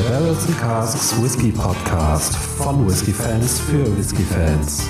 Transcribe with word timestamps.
Der 0.00 0.08
Barrels 0.08 0.46
and 0.46 0.58
Casks 0.58 1.22
Whisky 1.22 1.52
Podcast 1.52 2.34
von 2.34 2.88
Whisky 2.88 3.12
Fans 3.12 3.60
für 3.60 3.84
Whisky 3.98 4.22
Fans. 4.22 4.88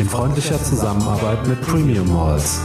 In 0.00 0.08
freundlicher 0.08 0.60
Zusammenarbeit 0.60 1.46
mit 1.46 1.60
Premium 1.60 2.12
Malls. 2.12 2.60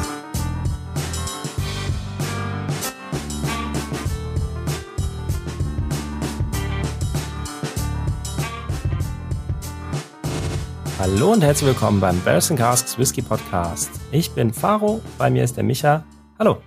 Hallo 10.97 11.33
und 11.33 11.43
herzlich 11.43 11.67
willkommen 11.67 11.99
beim 11.99 12.19
Barrels 12.21 12.49
and 12.49 12.59
Casks 12.59 12.97
Whisky 12.97 13.21
Podcast. 13.21 13.91
Ich 14.11 14.31
bin 14.31 14.51
Faro, 14.51 15.01
bei 15.19 15.29
mir 15.29 15.43
ist 15.43 15.55
der 15.55 15.63
Micha. 15.63 16.03
Hallo. 16.39 16.57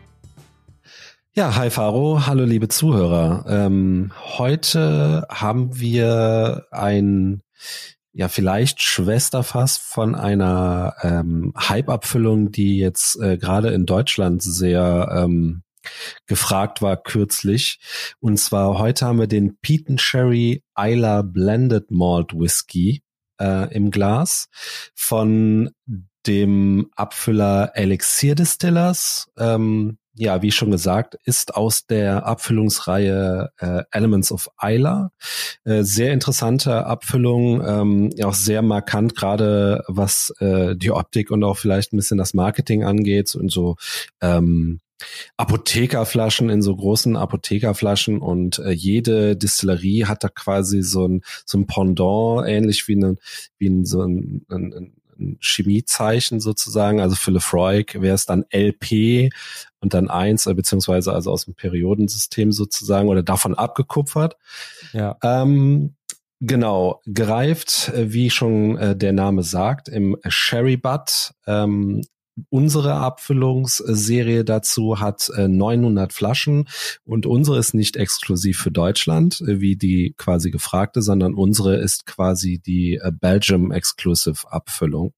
Ja, 1.39 1.55
hi 1.55 1.71
Faro, 1.71 2.27
hallo 2.27 2.45
liebe 2.45 2.67
Zuhörer. 2.67 3.45
Ähm, 3.49 4.11
heute 4.39 5.25
haben 5.31 5.79
wir 5.79 6.67
ein, 6.73 7.43
ja 8.13 8.27
vielleicht 8.27 8.83
Schwesterfass 8.83 9.79
von 9.79 10.17
einer 10.17 10.97
ähm, 11.01 11.53
Hype-Abfüllung, 11.57 12.51
die 12.51 12.81
jetzt 12.81 13.21
äh, 13.21 13.39
gerade 13.39 13.69
in 13.69 13.87
Deutschland 13.87 14.43
sehr 14.43 15.15
ähm, 15.17 15.63
gefragt 16.27 16.83
war 16.83 16.97
kürzlich. 16.97 17.79
Und 18.19 18.39
zwar 18.39 18.77
heute 18.81 19.07
haben 19.07 19.21
wir 19.21 19.29
den 19.29 19.59
Pete 19.61 19.97
Sherry 19.97 20.65
Isla 20.77 21.23
Blended 21.23 21.93
Malt 21.93 22.35
Whisky 22.35 23.05
äh, 23.41 23.73
im 23.73 23.93
Glas 23.93 24.49
von 24.93 25.71
dem 26.27 26.91
Abfüller 26.97 27.71
Elixir 27.75 28.35
Distillers. 28.35 29.31
Ähm, 29.39 29.99
ja, 30.19 30.43
wie 30.43 30.51
schon 30.51 30.71
gesagt, 30.71 31.17
ist 31.25 31.55
aus 31.55 31.87
der 31.87 32.27
Abfüllungsreihe 32.27 33.51
äh, 33.59 33.83
Elements 33.93 34.33
of 34.33 34.51
Isla. 34.61 35.13
Äh, 35.65 35.85
sehr 35.85 36.13
interessante 36.13 36.87
Abfüllung, 36.87 37.63
ähm, 37.65 38.11
auch 38.25 38.35
sehr 38.35 38.63
markant, 38.63 39.15
gerade 39.15 39.85
was 39.87 40.35
äh, 40.41 40.75
die 40.77 40.91
Optik 40.91 41.31
und 41.31 41.45
auch 41.45 41.57
vielleicht 41.57 41.93
ein 41.93 41.97
bisschen 41.97 42.19
das 42.19 42.35
Marketing 42.35 42.83
angeht 42.83 43.35
und 43.37 43.53
so 43.53 43.77
ähm, 44.21 44.81
Apothekerflaschen 45.37 46.51
in 46.51 46.63
so 46.63 46.75
großen 46.75 47.17
Apothekerflaschen 47.17 48.19
und 48.19 48.59
äh, 48.59 48.73
jede 48.73 49.37
Distillerie 49.37 50.07
hat 50.07 50.25
da 50.25 50.29
quasi 50.29 50.83
so 50.83 51.07
ein 51.07 51.23
so 51.47 51.59
ein 51.59 51.69
Pendant 51.69 52.49
ähnlich 52.49 52.89
wie 52.89 52.97
ein 52.97 53.19
wie 53.59 53.69
ein, 53.69 53.85
so 53.85 54.03
ein, 54.03 54.45
ein, 54.49 54.75
ein 54.75 54.93
Chemiezeichen 55.41 56.41
sozusagen. 56.41 57.01
Also 57.01 57.17
für 57.17 57.31
Lefroy 57.31 57.85
wäre 57.95 58.15
es 58.15 58.27
dann 58.27 58.45
LP 58.51 59.31
und 59.81 59.95
dann 59.95 60.09
eins, 60.11 60.47
äh, 60.47 60.55
beziehungsweise 60.55 61.13
also 61.13 61.31
aus 61.31 61.45
dem 61.45 61.55
Periodensystem 61.55 62.53
sozusagen 62.53 63.09
oder 63.09 63.23
davon 63.23 63.55
abgekupfert. 63.55 64.37
Ja. 64.93 65.17
Ähm, 65.23 65.95
Genau, 66.41 67.03
gereift, 67.05 67.89
äh, 67.89 68.13
wie 68.13 68.31
schon 68.31 68.79
äh, 68.79 68.97
der 68.97 69.13
Name 69.13 69.43
sagt, 69.43 69.89
im 69.89 70.17
Sherry 70.29 70.77
Butt. 70.77 71.33
Ähm, 71.49 72.03
unsere 72.51 72.95
Abfüllungsserie 72.95 74.45
dazu 74.45 75.01
hat 75.01 75.31
äh, 75.37 75.49
900 75.49 76.13
Flaschen 76.13 76.69
und 77.05 77.27
unsere 77.27 77.59
ist 77.59 77.75
nicht 77.75 77.97
exklusiv 77.97 78.59
für 78.59 78.71
Deutschland, 78.71 79.41
äh, 79.43 79.61
wie 79.61 79.77
die 79.77 80.15
quasi 80.17 80.51
gefragte, 80.51 81.03
sondern 81.03 81.35
unsere 81.35 81.77
ist 81.77 82.07
quasi 82.07 82.59
die 82.59 82.97
äh, 82.97 83.13
Belgium 83.13 83.73
Exclusive 83.73 84.51
Abfüllung. 84.51 85.13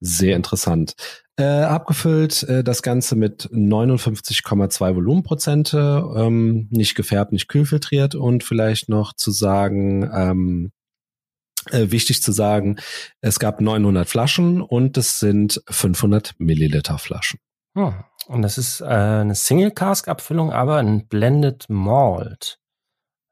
Sehr 0.00 0.36
interessant. 0.36 0.94
Äh, 1.36 1.44
abgefüllt 1.44 2.44
äh, 2.44 2.62
das 2.62 2.82
Ganze 2.82 3.16
mit 3.16 3.48
59,2 3.50 4.94
Volumenprozente, 4.94 6.04
ähm, 6.16 6.68
nicht 6.70 6.94
gefärbt, 6.94 7.32
nicht 7.32 7.48
kühlfiltriert 7.48 8.14
und 8.14 8.44
vielleicht 8.44 8.88
noch 8.88 9.14
zu 9.14 9.32
sagen, 9.32 10.08
ähm, 10.14 10.70
äh, 11.70 11.90
wichtig 11.90 12.22
zu 12.22 12.32
sagen, 12.32 12.76
es 13.20 13.38
gab 13.38 13.60
900 13.60 14.08
Flaschen 14.08 14.62
und 14.62 14.96
es 14.96 15.18
sind 15.18 15.62
500 15.68 16.34
Milliliter 16.38 16.98
Flaschen. 16.98 17.40
Hm. 17.76 17.94
Und 18.26 18.42
das 18.42 18.58
ist 18.58 18.80
äh, 18.80 18.84
eine 18.84 19.34
Single 19.34 19.70
Cask 19.70 20.08
Abfüllung, 20.08 20.52
aber 20.52 20.76
ein 20.76 21.06
Blended 21.08 21.66
Malt. 21.68 22.58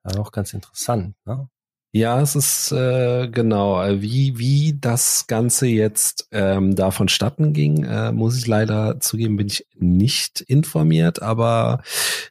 Auch 0.04 0.32
ganz 0.32 0.52
interessant, 0.52 1.14
ne? 1.24 1.48
Ja, 1.94 2.22
es 2.22 2.34
ist 2.36 2.72
äh, 2.72 3.28
genau, 3.28 3.84
wie, 4.00 4.38
wie 4.38 4.78
das 4.80 5.26
Ganze 5.26 5.66
jetzt 5.66 6.26
ähm, 6.32 6.74
da 6.74 6.90
vonstatten 6.90 7.52
ging, 7.52 7.84
äh, 7.84 8.12
muss 8.12 8.38
ich 8.38 8.46
leider 8.46 8.98
zugeben, 8.98 9.36
bin 9.36 9.48
ich 9.48 9.66
nicht 9.74 10.40
informiert, 10.40 11.20
aber 11.20 11.82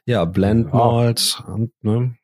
ja, 0.04 0.24
Blend 0.24 0.72
Malt. 0.72 1.44
Und, 1.46 1.70
ne? 1.80 2.16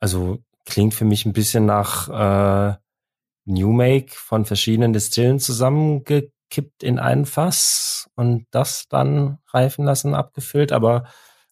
Also 0.00 0.38
klingt 0.64 0.94
für 0.94 1.04
mich 1.04 1.26
ein 1.26 1.34
bisschen 1.34 1.66
nach 1.66 2.08
äh, 2.08 2.76
New 3.44 3.72
Make 3.72 4.12
von 4.12 4.44
verschiedenen 4.44 4.92
Distillen 4.92 5.38
zusammengekippt 5.38 6.82
in 6.82 6.98
einen 6.98 7.26
Fass 7.26 8.08
und 8.14 8.46
das 8.50 8.86
dann 8.88 9.38
reifen 9.52 9.84
lassen, 9.84 10.14
abgefüllt, 10.14 10.72
aber 10.72 11.04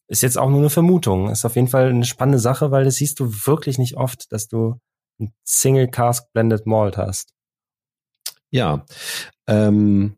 ist 0.06 0.22
jetzt 0.22 0.38
auch 0.38 0.50
nur 0.50 0.58
eine 0.58 0.70
Vermutung. 0.70 1.30
Ist 1.30 1.44
auf 1.44 1.54
jeden 1.54 1.68
Fall 1.68 1.88
eine 1.88 2.04
spannende 2.04 2.40
Sache, 2.40 2.70
weil 2.70 2.84
das 2.84 2.96
siehst 2.96 3.20
du 3.20 3.32
wirklich 3.46 3.78
nicht 3.78 3.96
oft, 3.96 4.32
dass 4.32 4.48
du 4.48 4.80
ein 5.20 5.32
Single 5.44 5.88
Cask 5.88 6.32
Blended 6.32 6.66
Malt 6.66 6.96
hast. 6.96 7.32
Ja, 8.50 8.84
ähm, 9.46 10.16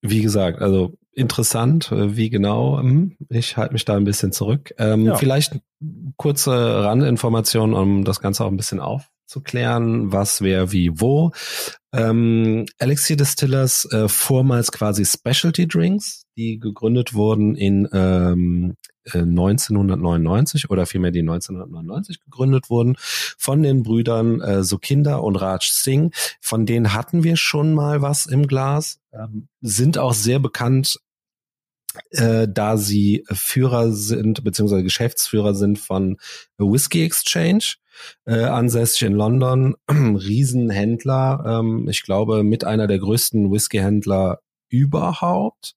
wie 0.00 0.22
gesagt, 0.22 0.60
also 0.60 0.94
interessant, 1.12 1.90
äh, 1.92 2.16
wie 2.16 2.30
genau. 2.30 2.78
Hm, 2.78 3.16
ich 3.28 3.56
halte 3.56 3.72
mich 3.72 3.84
da 3.84 3.96
ein 3.96 4.04
bisschen 4.04 4.32
zurück. 4.32 4.72
Ähm, 4.78 5.06
ja. 5.06 5.16
Vielleicht 5.16 5.58
kurze 6.16 6.84
Randinformationen, 6.84 7.74
um 7.74 8.04
das 8.04 8.20
Ganze 8.20 8.44
auch 8.44 8.48
ein 8.48 8.56
bisschen 8.56 8.80
aufzuklären, 9.32 10.12
was, 10.12 10.42
wer, 10.42 10.72
wie, 10.72 11.00
wo. 11.00 11.32
Ähm, 11.94 12.66
Elixir 12.78 13.16
Distillers, 13.16 13.86
äh, 13.90 14.08
vormals 14.08 14.72
quasi 14.72 15.04
Specialty 15.04 15.66
Drinks, 15.66 16.24
die 16.36 16.58
gegründet 16.58 17.14
wurden 17.14 17.54
in 17.54 17.88
ähm, 17.92 18.76
1999 19.04 20.64
äh, 20.64 20.66
oder 20.68 20.86
vielmehr 20.86 21.10
die 21.10 21.20
1999 21.20 22.20
gegründet 22.20 22.70
wurden 22.70 22.94
von 22.98 23.62
den 23.62 23.82
Brüdern 23.82 24.40
äh, 24.40 24.62
Sukinder 24.62 25.22
und 25.22 25.36
Raj 25.36 25.66
Singh. 25.70 26.14
Von 26.40 26.66
denen 26.66 26.94
hatten 26.94 27.24
wir 27.24 27.36
schon 27.36 27.74
mal 27.74 28.00
was 28.00 28.26
im 28.26 28.46
Glas, 28.46 29.00
ähm, 29.12 29.48
sind 29.60 29.98
auch 29.98 30.14
sehr 30.14 30.38
bekannt 30.38 30.98
äh, 32.10 32.48
da 32.48 32.78
sie 32.78 33.24
Führer 33.30 33.92
sind, 33.92 34.44
beziehungsweise 34.44 34.82
Geschäftsführer 34.82 35.54
sind 35.54 35.78
von 35.78 36.16
Whiskey 36.56 37.04
Exchange, 37.04 37.74
äh, 38.24 38.44
ansässig 38.44 39.02
in 39.02 39.12
London, 39.12 39.74
Riesenhändler, 39.90 41.44
ähm, 41.46 41.88
ich 41.88 42.02
glaube 42.02 42.42
mit 42.42 42.64
einer 42.64 42.86
der 42.86 42.98
größten 42.98 43.50
Whiskyhändler 43.50 44.40
überhaupt. 44.68 45.74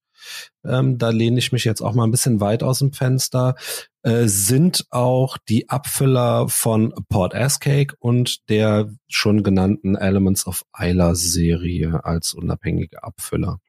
Ähm, 0.64 0.98
da 0.98 1.10
lehne 1.10 1.38
ich 1.40 1.52
mich 1.52 1.66
jetzt 1.66 1.82
auch 1.82 1.94
mal 1.94 2.06
ein 2.06 2.12
bisschen 2.12 2.40
weit 2.40 2.64
aus 2.64 2.80
dem 2.80 2.94
Fenster, 2.94 3.56
äh, 4.02 4.28
sind 4.28 4.86
auch 4.90 5.38
die 5.38 5.70
Abfüller 5.70 6.50
von 6.50 6.94
Port 7.10 7.34
Cake 7.60 7.96
und 8.00 8.50
der 8.50 8.92
schon 9.08 9.44
genannten 9.44 9.96
Elements 9.96 10.48
of 10.48 10.64
Isla 10.78 11.16
Serie 11.16 12.04
als 12.04 12.34
unabhängige 12.34 13.04
Abfüller. 13.04 13.60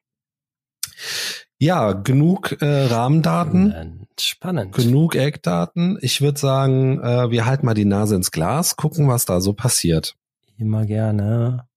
Ja, 1.59 1.93
genug 1.93 2.61
äh, 2.61 2.85
Rahmendaten. 2.85 3.71
Spannend. 3.71 4.21
Spannend. 4.21 4.75
Genug 4.75 5.15
Eckdaten. 5.15 5.97
Ich 6.01 6.21
würde 6.21 6.39
sagen, 6.39 6.99
äh, 7.01 7.31
wir 7.31 7.45
halten 7.45 7.65
mal 7.65 7.73
die 7.73 7.85
Nase 7.85 8.15
ins 8.15 8.31
Glas, 8.31 8.75
gucken, 8.75 9.07
was 9.07 9.25
da 9.25 9.41
so 9.41 9.53
passiert. 9.53 10.15
Immer 10.57 10.85
gerne. 10.85 11.67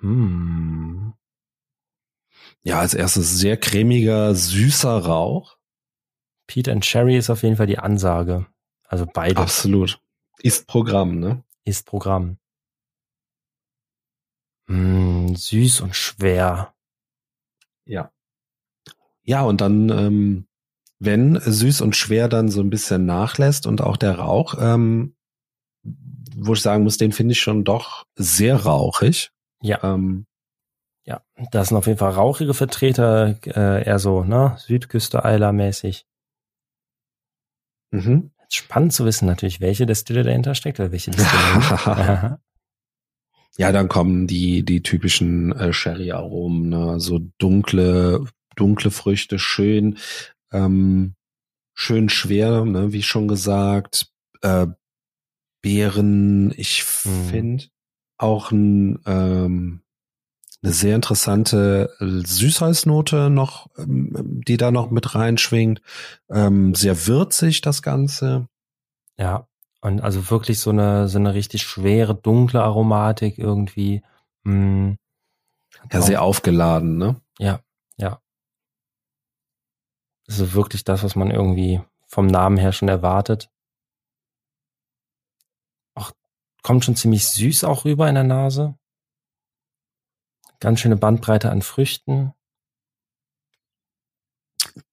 Hm. 0.00 1.14
Ja, 2.62 2.80
als 2.80 2.94
erstes 2.94 3.38
sehr 3.38 3.56
cremiger, 3.56 4.34
süßer 4.34 4.98
Rauch. 4.98 5.56
Pete 6.46 6.72
and 6.72 6.84
Cherry 6.84 7.16
ist 7.16 7.30
auf 7.30 7.42
jeden 7.42 7.56
Fall 7.56 7.66
die 7.66 7.78
Ansage. 7.78 8.46
Also 8.84 9.06
beide. 9.12 9.40
Absolut. 9.40 10.00
Ist 10.40 10.66
Programm, 10.66 11.18
ne? 11.18 11.44
Ist 11.64 11.86
Programm. 11.86 12.38
Mm, 14.68 15.34
süß 15.34 15.80
und 15.80 15.96
schwer. 15.96 16.74
Ja. 17.86 18.12
Ja, 19.22 19.42
und 19.42 19.60
dann, 19.60 19.88
ähm, 19.88 20.46
wenn 20.98 21.40
süß 21.40 21.80
und 21.80 21.96
schwer 21.96 22.28
dann 22.28 22.48
so 22.48 22.60
ein 22.60 22.70
bisschen 22.70 23.06
nachlässt 23.06 23.66
und 23.66 23.80
auch 23.80 23.96
der 23.96 24.18
Rauch, 24.18 24.54
ähm, 24.60 25.14
wo 26.36 26.52
ich 26.52 26.60
sagen 26.62 26.84
muss, 26.84 26.98
den 26.98 27.12
finde 27.12 27.32
ich 27.32 27.40
schon 27.40 27.64
doch 27.64 28.04
sehr 28.14 28.56
rauchig. 28.56 29.30
Ja. 29.60 29.82
Ähm, 29.82 30.26
ja, 31.04 31.22
das 31.50 31.68
sind 31.68 31.76
auf 31.76 31.86
jeden 31.86 31.98
Fall 31.98 32.12
rauchige 32.12 32.52
Vertreter, 32.52 33.38
äh, 33.46 33.84
eher 33.84 33.98
so, 33.98 34.24
ne, 34.24 34.56
Südküste 34.58 35.24
Eiler 35.24 35.52
mäßig. 35.52 36.06
Mhm. 37.90 38.30
Spannend 38.50 38.92
zu 38.92 39.04
wissen 39.06 39.26
natürlich, 39.26 39.60
welche 39.60 39.86
Destille 39.86 40.22
dahinter 40.22 40.54
steckt 40.54 40.80
oder 40.80 40.92
welche 40.92 41.10
Destille. 41.10 42.38
ja, 43.58 43.72
dann 43.72 43.88
kommen 43.88 44.26
die 44.26 44.64
die 44.64 44.82
typischen 44.82 45.52
äh, 45.52 45.72
Sherry-Aromen, 45.72 46.68
ne? 46.68 47.00
so 47.00 47.20
dunkle 47.38 48.24
dunkle 48.56 48.90
Früchte, 48.90 49.38
schön 49.38 49.98
ähm, 50.52 51.14
schön 51.74 52.08
schwer, 52.08 52.64
ne, 52.64 52.92
wie 52.92 53.02
schon 53.02 53.28
gesagt. 53.28 54.12
Äh, 54.42 54.66
Beeren, 55.60 56.52
ich 56.56 56.82
hm. 57.02 57.28
finde 57.30 57.64
auch 58.16 58.52
ein, 58.52 59.00
ähm, 59.06 59.82
eine 60.62 60.72
sehr 60.72 60.94
interessante 60.96 61.94
Süßholznote 61.98 63.30
noch, 63.30 63.68
ähm, 63.76 64.42
die 64.46 64.56
da 64.56 64.70
noch 64.70 64.90
mit 64.90 65.14
reinschwingt. 65.14 65.82
Ähm, 66.30 66.74
sehr 66.74 67.06
würzig 67.06 67.60
das 67.60 67.82
Ganze. 67.82 68.48
Ja, 69.16 69.47
und 69.80 70.00
also 70.00 70.30
wirklich 70.30 70.60
so 70.60 70.70
eine, 70.70 71.08
so 71.08 71.18
eine 71.18 71.34
richtig 71.34 71.62
schwere, 71.62 72.14
dunkle 72.14 72.62
Aromatik 72.62 73.38
irgendwie. 73.38 74.02
Hm. 74.44 74.96
ja, 75.92 76.00
sehr 76.02 76.22
aufgeladen, 76.22 76.98
ne? 76.98 77.20
Ja, 77.38 77.60
ja. 77.96 78.20
Das 80.26 80.40
ist 80.40 80.54
wirklich 80.54 80.84
das, 80.84 81.02
was 81.02 81.16
man 81.16 81.30
irgendwie 81.30 81.80
vom 82.06 82.26
Namen 82.26 82.56
her 82.56 82.72
schon 82.72 82.88
erwartet. 82.88 83.50
Auch 85.94 86.12
kommt 86.62 86.84
schon 86.84 86.96
ziemlich 86.96 87.26
süß 87.28 87.64
auch 87.64 87.84
rüber 87.84 88.08
in 88.08 88.14
der 88.14 88.24
Nase. 88.24 88.76
Ganz 90.60 90.80
schöne 90.80 90.96
Bandbreite 90.96 91.50
an 91.50 91.62
Früchten. 91.62 92.34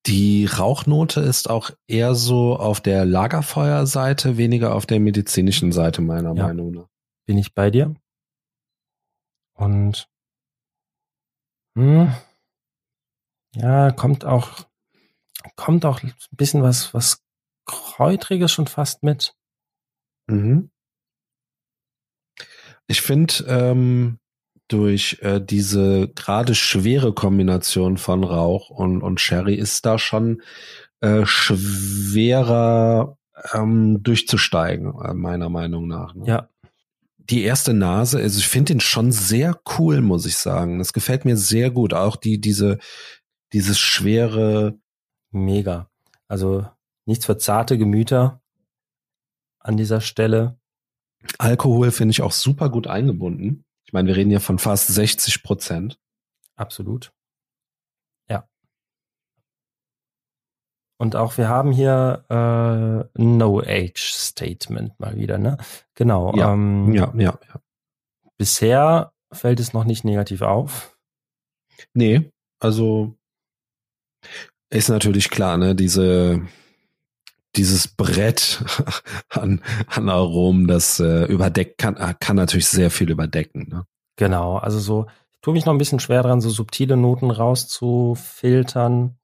Die 0.05 0.45
Rauchnote 0.45 1.21
ist 1.21 1.49
auch 1.49 1.71
eher 1.87 2.15
so 2.15 2.57
auf 2.57 2.81
der 2.81 3.05
Lagerfeuerseite, 3.05 4.37
weniger 4.37 4.75
auf 4.75 4.85
der 4.85 4.99
medizinischen 4.99 5.71
Seite 5.71 6.01
meiner 6.01 6.35
ja, 6.35 6.47
Meinung 6.47 6.71
nach. 6.71 6.87
Bin 7.25 7.37
ich 7.37 7.53
bei 7.53 7.71
dir? 7.71 7.95
Und 9.53 10.07
hm, 11.77 12.13
ja, 13.55 13.91
kommt 13.91 14.25
auch 14.25 14.67
kommt 15.55 15.85
auch 15.85 16.03
ein 16.03 16.13
bisschen 16.31 16.61
was 16.61 16.93
was 16.93 17.23
kräutriges 17.65 18.51
schon 18.51 18.67
fast 18.67 19.03
mit. 19.03 19.35
Mhm. 20.27 20.71
Ich 22.87 23.01
finde, 23.01 23.33
ähm, 23.47 24.19
durch 24.67 25.19
äh, 25.21 25.39
diese 25.39 26.09
gerade 26.15 26.55
schwere 26.55 27.13
Kombination 27.13 27.97
von 27.97 28.23
Rauch 28.23 28.69
und, 28.69 29.01
und 29.01 29.19
Sherry 29.19 29.55
ist 29.55 29.85
da 29.85 29.99
schon 29.99 30.41
äh, 31.01 31.25
schwerer 31.25 33.17
ähm, 33.53 34.01
durchzusteigen, 34.01 34.93
äh, 35.03 35.13
meiner 35.13 35.49
Meinung 35.49 35.87
nach. 35.87 36.15
Ne? 36.15 36.25
Ja. 36.25 36.49
Die 37.17 37.43
erste 37.43 37.73
Nase, 37.73 38.19
also 38.19 38.39
ich 38.39 38.47
finde 38.47 38.73
den 38.73 38.79
schon 38.79 39.11
sehr 39.11 39.59
cool, 39.77 40.01
muss 40.01 40.25
ich 40.25 40.37
sagen. 40.37 40.77
Das 40.77 40.93
gefällt 40.93 41.25
mir 41.25 41.37
sehr 41.37 41.71
gut. 41.71 41.93
Auch 41.93 42.15
die, 42.17 42.39
diese, 42.39 42.77
dieses 43.51 43.79
schwere. 43.79 44.77
Mega. 45.31 45.89
Also 46.27 46.65
nichts 47.05 47.25
für 47.25 47.37
zarte 47.37 47.77
Gemüter 47.77 48.41
an 49.59 49.75
dieser 49.75 50.01
Stelle. 50.01 50.57
Alkohol 51.39 51.91
finde 51.91 52.11
ich 52.11 52.21
auch 52.21 52.31
super 52.31 52.69
gut 52.69 52.87
eingebunden. 52.87 53.64
Ich 53.85 53.93
meine, 53.93 54.07
wir 54.07 54.15
reden 54.15 54.31
ja 54.31 54.39
von 54.39 54.59
fast 54.59 54.87
60 54.87 55.43
Prozent. 55.43 55.99
Absolut. 56.55 57.13
Ja. 58.29 58.47
Und 60.97 61.15
auch 61.15 61.37
wir 61.37 61.49
haben 61.49 61.71
hier 61.71 62.25
äh, 62.29 63.21
No 63.21 63.59
Age 63.59 64.11
Statement 64.13 64.99
mal 64.99 65.15
wieder, 65.15 65.37
ne? 65.37 65.57
Genau. 65.93 66.35
Ja, 66.35 66.53
ähm, 66.53 66.93
ja, 66.93 67.13
ja, 67.15 67.39
ja. 67.47 67.61
Bisher 68.37 69.13
fällt 69.31 69.59
es 69.59 69.73
noch 69.73 69.83
nicht 69.83 70.03
negativ 70.03 70.41
auf. 70.41 70.97
Nee, 71.93 72.31
also 72.59 73.15
ist 74.69 74.89
natürlich 74.89 75.29
klar, 75.29 75.57
ne? 75.57 75.75
Diese 75.75 76.41
dieses 77.57 77.87
Brett 77.87 78.63
an, 79.29 79.61
an 79.87 80.09
Aromen, 80.09 80.67
das 80.67 80.99
äh, 80.99 81.25
überdeckt 81.25 81.77
kann, 81.77 81.97
äh, 81.97 82.13
kann 82.19 82.35
natürlich 82.35 82.67
sehr 82.67 82.91
viel 82.91 83.09
überdecken. 83.09 83.67
Ne? 83.69 83.85
Genau, 84.17 84.57
also 84.57 84.79
so, 84.79 85.07
ich 85.33 85.41
tue 85.41 85.53
mich 85.53 85.65
noch 85.65 85.73
ein 85.73 85.77
bisschen 85.77 85.99
schwer 85.99 86.23
dran, 86.23 86.41
so 86.41 86.49
subtile 86.49 86.97
Noten 86.97 87.31
rauszufiltern. 87.31 89.17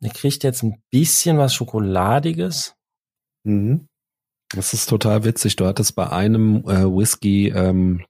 Ihr 0.00 0.10
kriegt 0.10 0.44
jetzt 0.44 0.62
ein 0.62 0.82
bisschen 0.90 1.38
was 1.38 1.54
Schokoladiges. 1.54 2.74
Mhm. 3.44 3.88
Das 4.50 4.72
ist 4.72 4.88
total 4.88 5.24
witzig. 5.24 5.56
Du 5.56 5.66
hattest 5.66 5.94
bei 5.94 6.10
einem 6.10 6.64
äh, 6.64 6.84
Whisky, 6.84 7.48
ähm, 7.48 8.04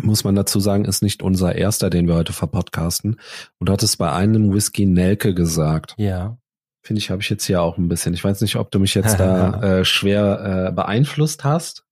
muss 0.00 0.24
man 0.24 0.34
dazu 0.34 0.60
sagen, 0.60 0.84
ist 0.84 1.02
nicht 1.02 1.22
unser 1.22 1.54
erster, 1.54 1.90
den 1.90 2.08
wir 2.08 2.14
heute 2.14 2.32
verpodcasten. 2.32 3.20
Und 3.58 3.68
du 3.68 3.72
hattest 3.72 3.98
bei 3.98 4.10
einem 4.10 4.52
Whisky 4.52 4.86
Nelke 4.86 5.34
gesagt. 5.34 5.94
Ja. 5.98 6.38
Finde 6.84 6.98
ich, 6.98 7.10
habe 7.10 7.22
ich 7.22 7.30
jetzt 7.30 7.46
hier 7.46 7.62
auch 7.62 7.78
ein 7.78 7.88
bisschen. 7.88 8.12
Ich 8.12 8.22
weiß 8.22 8.42
nicht, 8.42 8.56
ob 8.56 8.70
du 8.70 8.78
mich 8.78 8.94
jetzt 8.94 9.18
da 9.18 9.62
äh, 9.78 9.84
schwer 9.86 10.66
äh, 10.68 10.72
beeinflusst 10.72 11.42
hast. 11.42 11.86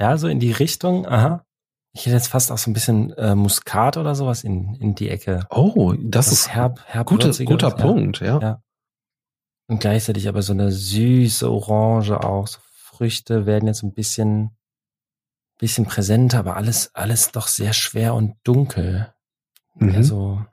Ja, 0.00 0.18
so 0.18 0.26
in 0.26 0.40
die 0.40 0.50
Richtung. 0.50 1.06
Aha. 1.06 1.46
Ich 1.92 2.06
hätte 2.06 2.16
jetzt 2.16 2.26
fast 2.26 2.50
auch 2.50 2.58
so 2.58 2.68
ein 2.68 2.74
bisschen 2.74 3.12
äh, 3.12 3.36
Muskat 3.36 3.96
oder 3.96 4.16
sowas 4.16 4.42
in, 4.42 4.74
in 4.74 4.96
die 4.96 5.10
Ecke. 5.10 5.46
Oh, 5.48 5.94
das, 5.96 6.32
ist 6.32 6.48
herb, 6.48 6.80
herb 6.86 7.06
gute, 7.06 7.32
guter 7.44 7.70
Punkt, 7.70 8.18
ja. 8.18 8.40
ja. 8.40 8.62
Und 9.68 9.78
gleichzeitig 9.78 10.28
aber 10.28 10.42
so 10.42 10.52
eine 10.52 10.72
süße 10.72 11.48
Orange 11.48 12.20
auch. 12.20 12.48
So 12.48 12.58
Früchte 12.74 13.46
werden 13.46 13.68
jetzt 13.68 13.84
ein 13.84 13.94
bisschen, 13.94 14.56
bisschen 15.58 15.86
präsenter, 15.86 16.40
aber 16.40 16.56
alles, 16.56 16.92
alles 16.96 17.30
doch 17.30 17.46
sehr 17.46 17.72
schwer 17.72 18.14
und 18.14 18.34
dunkel. 18.42 19.14
Mhm. 19.76 19.94
Also 19.94 20.44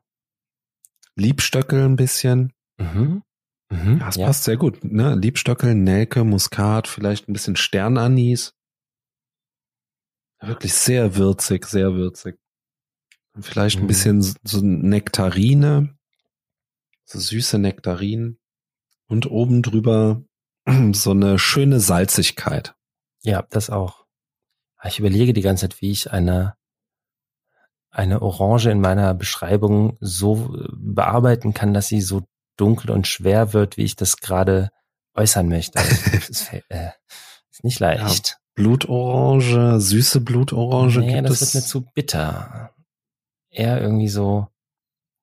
Liebstöckel 1.15 1.83
ein 1.83 1.95
bisschen. 1.95 2.53
Mhm. 2.77 3.23
Mhm, 3.69 3.99
das 3.99 4.15
ja. 4.15 4.27
passt 4.27 4.43
sehr 4.43 4.57
gut. 4.57 4.83
Ne? 4.83 5.15
Liebstöckel, 5.15 5.75
Nelke, 5.75 6.23
Muskat, 6.23 6.87
vielleicht 6.87 7.27
ein 7.27 7.33
bisschen 7.33 7.55
Sternanis. 7.55 8.53
Wirklich 10.39 10.73
sehr 10.73 11.15
würzig, 11.15 11.65
sehr 11.65 11.93
würzig. 11.93 12.37
Und 13.33 13.45
vielleicht 13.45 13.77
mhm. 13.77 13.85
ein 13.85 13.87
bisschen 13.87 14.21
so 14.21 14.61
Nektarine, 14.61 15.95
so 17.05 17.19
süße 17.19 17.57
Nektarinen. 17.57 18.39
Und 19.07 19.29
oben 19.29 19.61
drüber 19.61 20.23
so 20.93 21.11
eine 21.11 21.39
schöne 21.39 21.79
Salzigkeit. 21.79 22.75
Ja, 23.21 23.45
das 23.49 23.69
auch. 23.69 24.05
Ich 24.85 24.99
überlege 24.99 25.33
die 25.33 25.41
ganze 25.41 25.69
Zeit, 25.69 25.81
wie 25.81 25.91
ich 25.91 26.11
eine, 26.11 26.55
eine 27.89 28.21
Orange 28.21 28.69
in 28.69 28.81
meiner 28.81 29.13
Beschreibung 29.13 29.97
so 30.01 30.53
bearbeiten 30.73 31.53
kann, 31.53 31.73
dass 31.73 31.87
sie 31.87 32.01
so 32.01 32.23
dunkel 32.57 32.91
und 32.91 33.07
schwer 33.07 33.53
wird, 33.53 33.77
wie 33.77 33.83
ich 33.83 33.95
das 33.95 34.17
gerade 34.17 34.71
äußern 35.15 35.47
möchte. 35.47 35.79
das 36.11 36.29
ist, 36.29 36.53
äh, 36.69 36.91
ist 37.51 37.63
nicht 37.63 37.79
leicht. 37.79 38.29
Ja, 38.29 38.35
Blutorange, 38.55 39.79
süße 39.79 40.21
Blutorange. 40.21 40.99
Nee, 40.99 41.21
das 41.21 41.41
wird 41.41 41.55
mir 41.55 41.67
zu 41.67 41.81
bitter. 41.93 42.73
Eher 43.49 43.81
irgendwie 43.81 44.09
so, 44.09 44.47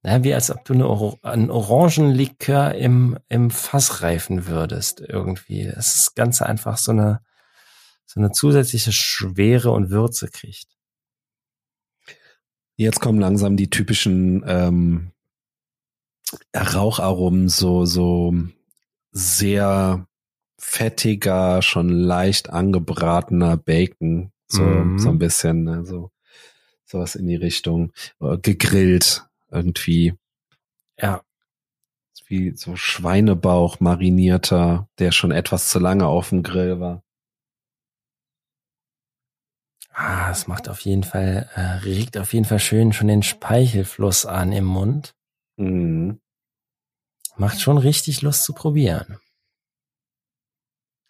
na, 0.03 0.25
wie 0.25 0.35
als 0.35 0.51
ob 0.51 0.65
du 0.65 0.73
eine 0.73 0.89
Or 0.89 1.19
einen 1.23 1.51
Orangenlikör 1.51 2.75
im, 2.75 3.19
im 3.29 3.51
Fass 3.51 4.03
reifen 4.03 4.47
würdest, 4.47 5.01
irgendwie. 5.01 5.65
Das 5.65 6.15
Ganze 6.15 6.47
einfach 6.47 6.79
so 6.79 6.93
eine, 6.93 7.21
so 8.07 8.21
eine 8.21 8.33
zusätzliche 8.33 8.93
Schwere 8.93 9.71
und 9.73 9.91
Würze 9.91 10.29
kriegt. 10.29 10.69
Jetzt 12.77 13.01
kommen 13.01 13.21
langsam 13.21 13.57
die 13.57 13.69
typischen 13.69 14.43
ähm, 14.47 15.13
Raucharomen, 16.55 17.49
so, 17.49 17.85
so 17.85 18.35
sehr 19.13 20.07
fettiger, 20.59 21.63
schon 21.63 21.89
leicht 21.89 22.51
angebratener 22.51 23.57
Bacon. 23.57 24.33
So, 24.47 24.63
mhm. 24.63 24.99
so 24.99 25.09
ein 25.09 25.19
bisschen, 25.19 25.65
ne, 25.65 25.85
so, 25.85 26.11
sowas 26.85 27.15
in 27.15 27.27
die 27.27 27.37
Richtung. 27.37 27.93
Äh, 28.21 28.39
gegrillt 28.39 29.27
irgendwie. 29.51 30.15
Ja. 30.99 31.23
Wie 32.27 32.55
so 32.55 32.77
Schweinebauch 32.77 33.81
marinierter, 33.81 34.89
der 35.01 35.11
schon 35.11 35.33
etwas 35.33 35.69
zu 35.69 35.81
lange 35.81 36.07
auf 36.07 36.29
dem 36.29 36.45
Grill 36.45 36.79
war. 36.79 37.03
Ah, 39.93 40.31
es 40.31 40.47
macht 40.47 40.69
auf 40.69 40.81
jeden 40.83 41.03
Fall, 41.03 41.51
äh, 41.57 41.61
regt 41.85 42.17
auf 42.17 42.33
jeden 42.33 42.45
Fall 42.45 42.61
schön 42.61 42.93
schon 42.93 43.09
den 43.09 43.25
Speichelfluss 43.25 44.27
an 44.27 44.53
im 44.53 44.65
Mund. 44.65 45.15
Mhm. 45.61 46.21
Macht 47.37 47.61
schon 47.61 47.79
richtig 47.79 48.23
Lust 48.23 48.45
zu 48.45 48.53
probieren. 48.53 49.19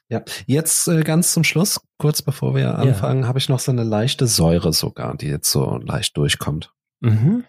Ja, 0.09 0.23
jetzt 0.47 0.88
äh, 0.88 1.02
ganz 1.02 1.33
zum 1.33 1.45
Schluss, 1.45 1.80
kurz 1.99 2.21
bevor 2.21 2.57
wir 2.57 2.76
anfangen, 2.76 3.23
ja. 3.23 3.28
habe 3.28 3.38
ich 3.38 3.49
noch 3.49 3.61
so 3.61 3.71
eine 3.71 3.85
leichte 3.85 4.26
Säure 4.26 4.73
sogar, 4.73 5.16
die 5.16 5.28
jetzt 5.28 5.50
so 5.50 5.76
leicht 5.76 6.16
durchkommt. 6.16 6.75
Mhm. 6.99 7.45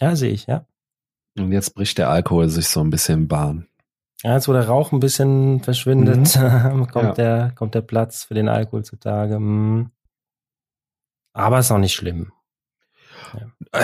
Ja, 0.00 0.16
sehe 0.16 0.32
ich, 0.32 0.46
ja. 0.46 0.66
Und 1.38 1.52
jetzt 1.52 1.74
bricht 1.74 1.98
der 1.98 2.08
Alkohol 2.08 2.48
sich 2.48 2.68
so 2.68 2.80
ein 2.80 2.90
bisschen 2.90 3.28
Bahn. 3.28 3.68
Ja, 4.22 4.34
jetzt 4.34 4.48
wo 4.48 4.52
der 4.52 4.66
Rauch 4.66 4.92
ein 4.92 5.00
bisschen 5.00 5.60
verschwindet, 5.60 6.34
mhm. 6.36 6.86
kommt, 6.92 7.04
ja. 7.04 7.12
der, 7.12 7.52
kommt 7.54 7.74
der 7.74 7.82
Platz 7.82 8.24
für 8.24 8.34
den 8.34 8.48
Alkohol 8.48 8.84
zutage. 8.84 9.38
Mhm. 9.38 9.90
Aber 11.34 11.58
ist 11.58 11.70
auch 11.70 11.78
nicht 11.78 11.94
schlimm. 11.94 12.32
Ja. 13.34 13.80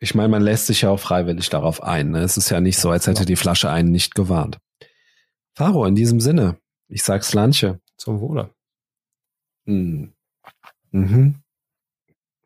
Ich 0.00 0.14
meine, 0.14 0.28
man 0.28 0.42
lässt 0.42 0.66
sich 0.66 0.82
ja 0.82 0.90
auch 0.90 1.00
freiwillig 1.00 1.48
darauf 1.50 1.82
ein. 1.82 2.10
Ne? 2.10 2.20
Es 2.20 2.36
ist 2.36 2.50
ja 2.50 2.60
nicht 2.60 2.78
so, 2.78 2.90
als 2.90 3.06
hätte 3.06 3.24
die 3.24 3.36
Flasche 3.36 3.70
einen 3.70 3.90
nicht 3.90 4.14
gewarnt. 4.14 4.58
Faro, 5.54 5.86
in 5.86 5.94
diesem 5.94 6.20
Sinne, 6.20 6.60
ich 6.88 7.02
sag's 7.02 7.32
Lanche. 7.34 7.80
Zum 7.96 8.20
Wohle. 8.20 8.54
Mhm. 9.64 10.14
Mhm. 10.90 11.42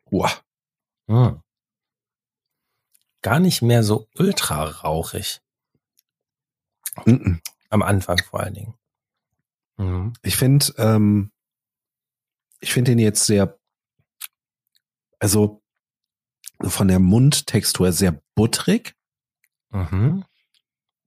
Wow. 0.09 0.43
Hm. 1.07 1.41
Gar 3.21 3.39
nicht 3.39 3.61
mehr 3.61 3.83
so 3.83 4.07
ultra 4.17 4.63
rauchig. 4.63 5.41
Mhm. 7.05 7.41
Am 7.69 7.81
Anfang 7.81 8.17
vor 8.19 8.39
allen 8.39 8.53
Dingen. 8.53 8.73
Mhm. 9.77 10.13
Ich 10.23 10.35
finde, 10.37 10.65
ähm, 10.77 11.31
ich 12.59 12.73
finde 12.73 12.91
den 12.91 12.99
jetzt 12.99 13.25
sehr, 13.25 13.59
also 15.19 15.60
von 16.63 16.87
der 16.87 16.99
Mundtextur 16.99 17.91
sehr 17.91 18.21
butterig. 18.35 18.95
Mhm. 19.69 20.23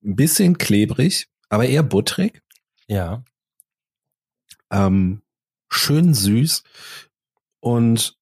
Ein 0.03 0.17
bisschen 0.17 0.59
klebrig, 0.59 1.29
aber 1.49 1.67
eher 1.67 1.83
butterig. 1.83 2.43
Ja. 2.87 3.25
Ähm, 4.71 5.23
schön 5.71 6.15
süß 6.15 6.63
und 7.61 8.19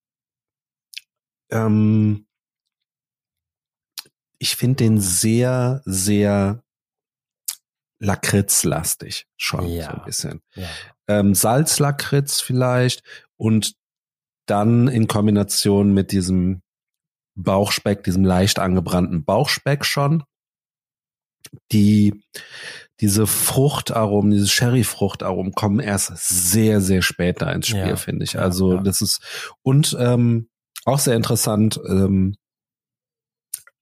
ähm, 1.50 2.26
ich 4.38 4.56
finde 4.56 4.76
den 4.84 5.00
sehr, 5.00 5.82
sehr 5.84 6.62
Lakritzlastig 7.98 9.26
schon 9.36 9.68
Ja. 9.68 9.84
so 9.84 9.90
ein 9.98 10.04
bisschen. 10.04 10.42
ja. 10.54 10.68
Ähm, 11.06 11.34
Salzlakritz 11.34 12.40
vielleicht 12.40 13.02
und 13.36 13.76
dann 14.46 14.88
in 14.88 15.06
Kombination 15.06 15.92
mit 15.94 16.10
diesem 16.10 16.61
Bauchspeck, 17.34 18.02
diesem 18.04 18.24
leicht 18.24 18.58
angebrannten 18.58 19.24
Bauchspeck 19.24 19.84
schon. 19.84 20.22
Die, 21.72 22.22
diese 23.00 23.26
Fruchtaromen, 23.26 24.30
diese 24.30 24.48
Sherry-Fruchtaromen 24.48 25.52
kommen 25.52 25.80
erst 25.80 26.16
sehr, 26.16 26.80
sehr 26.80 27.02
spät 27.02 27.42
da 27.42 27.50
ins 27.52 27.66
Spiel, 27.68 27.80
Ja, 27.88 27.96
finde 27.96 28.24
ich. 28.24 28.34
ja, 28.34 28.40
Also 28.40 28.74
ja. 28.74 28.80
das 28.82 29.02
ist, 29.02 29.20
und 29.62 29.96
ähm, 29.98 30.48
auch 30.84 30.98
sehr 30.98 31.16
interessant, 31.16 31.80
ähm, 31.88 32.36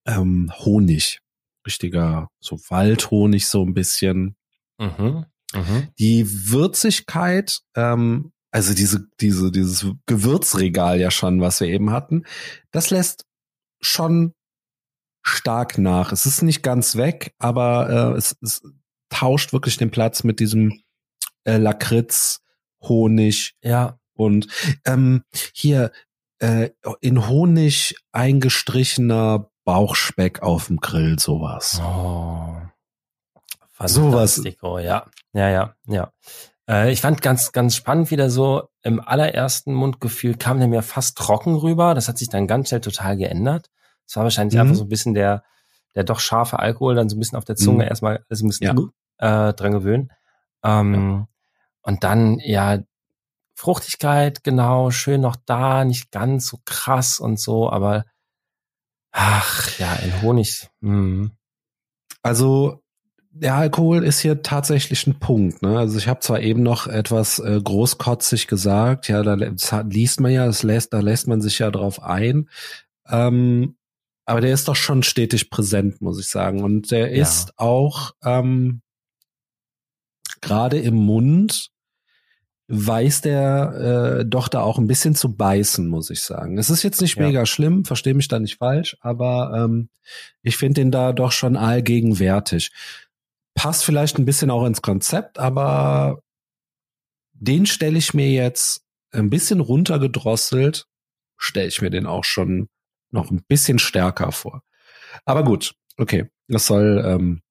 ähm, 0.07 0.50
Honig. 0.59 1.21
Richtiger, 1.66 2.28
so 2.40 2.59
Waldhonig 2.69 3.47
so 3.47 3.62
ein 3.64 3.75
bisschen 3.75 4.37
Mhm. 4.78 5.26
Mhm. 5.54 5.88
die 5.99 6.26
Würzigkeit, 6.50 7.61
ähm, 7.76 8.33
also 8.50 8.73
diese, 8.73 9.07
diese, 9.21 9.52
dieses 9.52 9.87
Gewürzregal 10.07 10.99
ja 10.99 11.11
schon, 11.11 11.40
was 11.42 11.61
wir 11.61 11.69
eben 11.69 11.90
hatten, 11.90 12.25
das 12.71 12.88
lässt 12.90 13.26
schon 13.80 14.34
stark 15.22 15.78
nach. 15.78 16.12
Es 16.12 16.26
ist 16.26 16.42
nicht 16.42 16.62
ganz 16.62 16.96
weg, 16.96 17.34
aber 17.38 18.14
äh, 18.14 18.18
es, 18.18 18.37
es 18.42 18.62
tauscht 19.10 19.52
wirklich 19.52 19.76
den 19.76 19.90
Platz 19.90 20.25
mit 20.25 20.40
diesem 20.40 20.82
äh, 21.44 21.56
Lakritz, 21.56 22.40
Honig 22.82 23.54
Ja. 23.62 23.99
und 24.14 24.46
ähm, 24.87 25.22
hier 25.52 25.92
äh, 26.38 26.70
in 27.00 27.28
Honig 27.28 27.96
eingestrichener 28.12 29.50
Bauchspeck 29.64 30.42
auf 30.42 30.68
dem 30.68 30.78
Grill, 30.78 31.18
sowas. 31.18 31.80
Oh. 31.84 32.56
Sowas. 33.87 34.42
Ja. 34.82 35.06
Ja, 35.32 35.49
ja, 35.49 35.75
ja. 35.87 36.12
Äh, 36.71 36.93
ich 36.93 37.00
fand 37.00 37.21
ganz, 37.21 37.53
ganz 37.53 37.75
spannend 37.75 38.11
wieder 38.11 38.31
so, 38.31 38.69
im 38.83 39.00
allerersten 39.00 39.75
Mundgefühl 39.75 40.37
kam 40.37 40.59
der 40.61 40.69
mir 40.69 40.83
fast 40.83 41.19
trocken 41.19 41.55
rüber. 41.57 41.95
Das 41.95 42.09
hat 42.09 42.17
sich 42.17 42.29
dann 42.29 42.47
ganz 42.47 42.69
schnell 42.69 42.81
total 42.81 43.17
geändert. 43.17 43.71
Es 44.07 44.17
war 44.17 44.23
wahrscheinlich 44.23 44.55
Mhm. 44.55 44.61
einfach 44.61 44.77
so 44.77 44.85
ein 44.85 44.89
bisschen 44.89 45.15
der, 45.15 45.43
der 45.95 46.05
doch 46.05 46.21
scharfe 46.21 46.59
Alkohol 46.61 46.95
dann 46.95 47.09
so 47.09 47.17
ein 47.17 47.19
bisschen 47.19 47.37
auf 47.39 47.45
der 47.45 47.57
Zunge 47.57 47.85
Mhm. 47.85 47.89
erstmal 47.89 48.25
also 48.29 48.45
ein 48.45 48.49
bisschen 48.49 48.67
äh, 49.19 49.53
dran 49.53 49.73
gewöhnen. 49.73 50.11
Ähm, 50.65 51.27
Und 51.83 52.05
dann, 52.05 52.39
ja, 52.41 52.79
Fruchtigkeit, 53.55 54.45
genau, 54.45 54.91
schön 54.91 55.21
noch 55.23 55.37
da, 55.47 55.85
nicht 55.85 56.11
ganz 56.11 56.47
so 56.47 56.59
krass 56.65 57.19
und 57.21 57.41
so, 57.41 57.71
aber 57.71 58.05
ach 59.12 59.79
ja, 59.79 59.95
in 59.97 60.23
Honig. 60.23 60.69
Hm. 60.83 61.33
Also 62.23 62.79
der 63.32 63.54
Alkohol 63.54 64.02
ist 64.04 64.20
hier 64.20 64.42
tatsächlich 64.42 65.06
ein 65.06 65.18
Punkt. 65.18 65.62
Ne? 65.62 65.78
Also 65.78 65.96
ich 65.99 66.08
habe 66.08 66.20
zwar 66.20 66.40
eben 66.40 66.62
noch 66.62 66.87
etwas 66.87 67.38
äh, 67.38 67.60
großkotzig 67.62 68.49
gesagt, 68.49 69.08
ja, 69.08 69.22
da 69.22 69.34
liest 69.34 70.20
man 70.20 70.32
ja, 70.32 70.46
das 70.46 70.62
lässt, 70.62 70.92
da 70.92 71.00
lässt 71.00 71.28
man 71.28 71.40
sich 71.40 71.58
ja 71.60 71.70
drauf 71.70 72.02
ein. 72.02 72.49
Ähm, 73.08 73.76
aber 74.26 74.40
der 74.40 74.52
ist 74.52 74.68
doch 74.68 74.76
schon 74.76 75.02
stetig 75.02 75.50
präsent, 75.50 76.00
muss 76.00 76.18
ich 76.20 76.28
sagen. 76.28 76.62
Und 76.62 76.90
der 76.90 77.14
Ja. 77.14 77.22
ist 77.22 77.52
auch 77.56 78.12
ähm, 78.25 78.82
gerade 80.40 80.78
im 80.78 80.94
Mund 80.94 81.70
weiß 82.72 83.22
der 83.22 84.20
äh, 84.20 84.25
doch 84.25 84.46
da 84.46 84.60
auch 84.60 84.78
ein 84.78 84.87
bisschen 84.87 85.16
zu 85.16 85.34
beißen, 85.34 85.88
muss 85.88 86.08
ich 86.10 86.22
sagen. 86.22 86.56
Es 86.56 86.70
ist 86.70 86.84
jetzt 86.84 87.00
nicht 87.00 87.16
Ja. 87.16 87.26
mega 87.26 87.44
schlimm, 87.44 87.84
verstehe 87.84 88.14
mich 88.14 88.28
da 88.28 88.38
nicht 88.38 88.58
falsch, 88.58 88.96
aber 89.00 89.52
ähm, 89.64 89.88
ich 90.42 90.56
finde 90.56 90.80
den 90.82 90.92
da 90.92 91.12
doch 91.12 91.32
schon 91.32 91.56
allgegenwärtig. 91.56 92.70
Passt 93.62 93.85
vielleicht 93.85 94.19
ein 94.19 94.25
bisschen 94.25 94.50
auch 94.50 94.64
ins 94.64 94.81
Konzept, 94.81 95.38
aber 95.38 96.23
den 97.33 97.67
stelle 97.67 97.99
ich 97.99 98.14
mir 98.14 98.31
jetzt 98.31 98.87
ein 99.12 99.29
bisschen 99.29 99.61
runtergedrosselt, 99.61 100.87
stelle 101.37 101.69
ich 101.69 101.83
mir 101.83 101.90
den 101.90 102.07
auch 102.07 102.25
schon 102.25 102.69
noch 103.11 103.31
ein 103.31 103.43
bisschen 103.49 103.79
stärker 103.79 104.33
vor. 104.33 104.62
Aber 105.26 105.45
gut, 105.45 105.75
okay, 105.99 106.31
das 106.49 106.67
soll 106.67 107.02
ähm, 107.05 107.43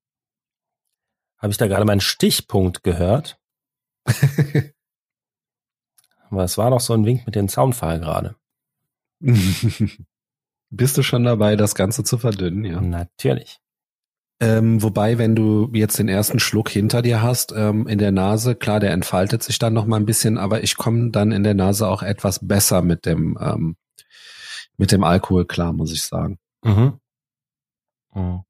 Habe 1.40 1.52
ich 1.52 1.58
da 1.58 1.68
gerade 1.68 1.86
meinen 1.86 2.02
Stichpunkt 2.02 2.84
gehört? 2.84 3.40
Aber 6.30 6.44
es 6.44 6.58
war 6.58 6.72
doch 6.72 6.82
so 6.82 6.94
ein 6.94 7.06
Wink 7.06 7.26
mit 7.26 7.36
dem 7.36 7.48
Zaunpfahl 7.48 8.00
gerade. 8.00 8.36
Bist 10.72 10.98
du 10.98 11.04
schon 11.04 11.24
dabei, 11.24 11.56
das 11.56 11.76
Ganze 11.76 12.04
zu 12.04 12.18
verdünnen, 12.18 12.66
ja? 12.66 12.82
Natürlich. 12.82 13.60
Ähm, 14.42 14.82
wobei, 14.82 15.18
wenn 15.18 15.36
du 15.36 15.70
jetzt 15.74 16.00
den 16.00 16.08
ersten 16.08 16.40
Schluck 16.40 16.70
hinter 16.70 17.02
dir 17.02 17.22
hast, 17.22 17.52
ähm, 17.56 17.88
in 17.88 17.98
der 17.98 18.12
Nase, 18.12 18.56
klar, 18.56 18.80
der 18.80 18.92
entfaltet 18.92 19.44
sich 19.44 19.60
dann 19.60 19.74
noch 19.74 19.86
mal 19.86 19.98
ein 19.98 20.06
bisschen, 20.06 20.38
aber 20.38 20.64
ich 20.64 20.78
komme 20.78 21.12
dann 21.12 21.32
in 21.34 21.44
der 21.44 21.56
Nase 21.56 21.88
auch 21.88 22.04
etwas 22.04 22.48
besser 22.48 22.82
mit 22.82 23.06
dem 23.06 23.38
ähm, 23.42 23.76
mit 24.78 24.94
dem 24.94 25.04
Alkohol 25.04 25.46
klar, 25.46 25.74
muss 25.74 25.92
ich 25.92 26.04
sagen. 26.04 26.40
Mhm. 26.64 27.00
Mhm. 28.16 28.44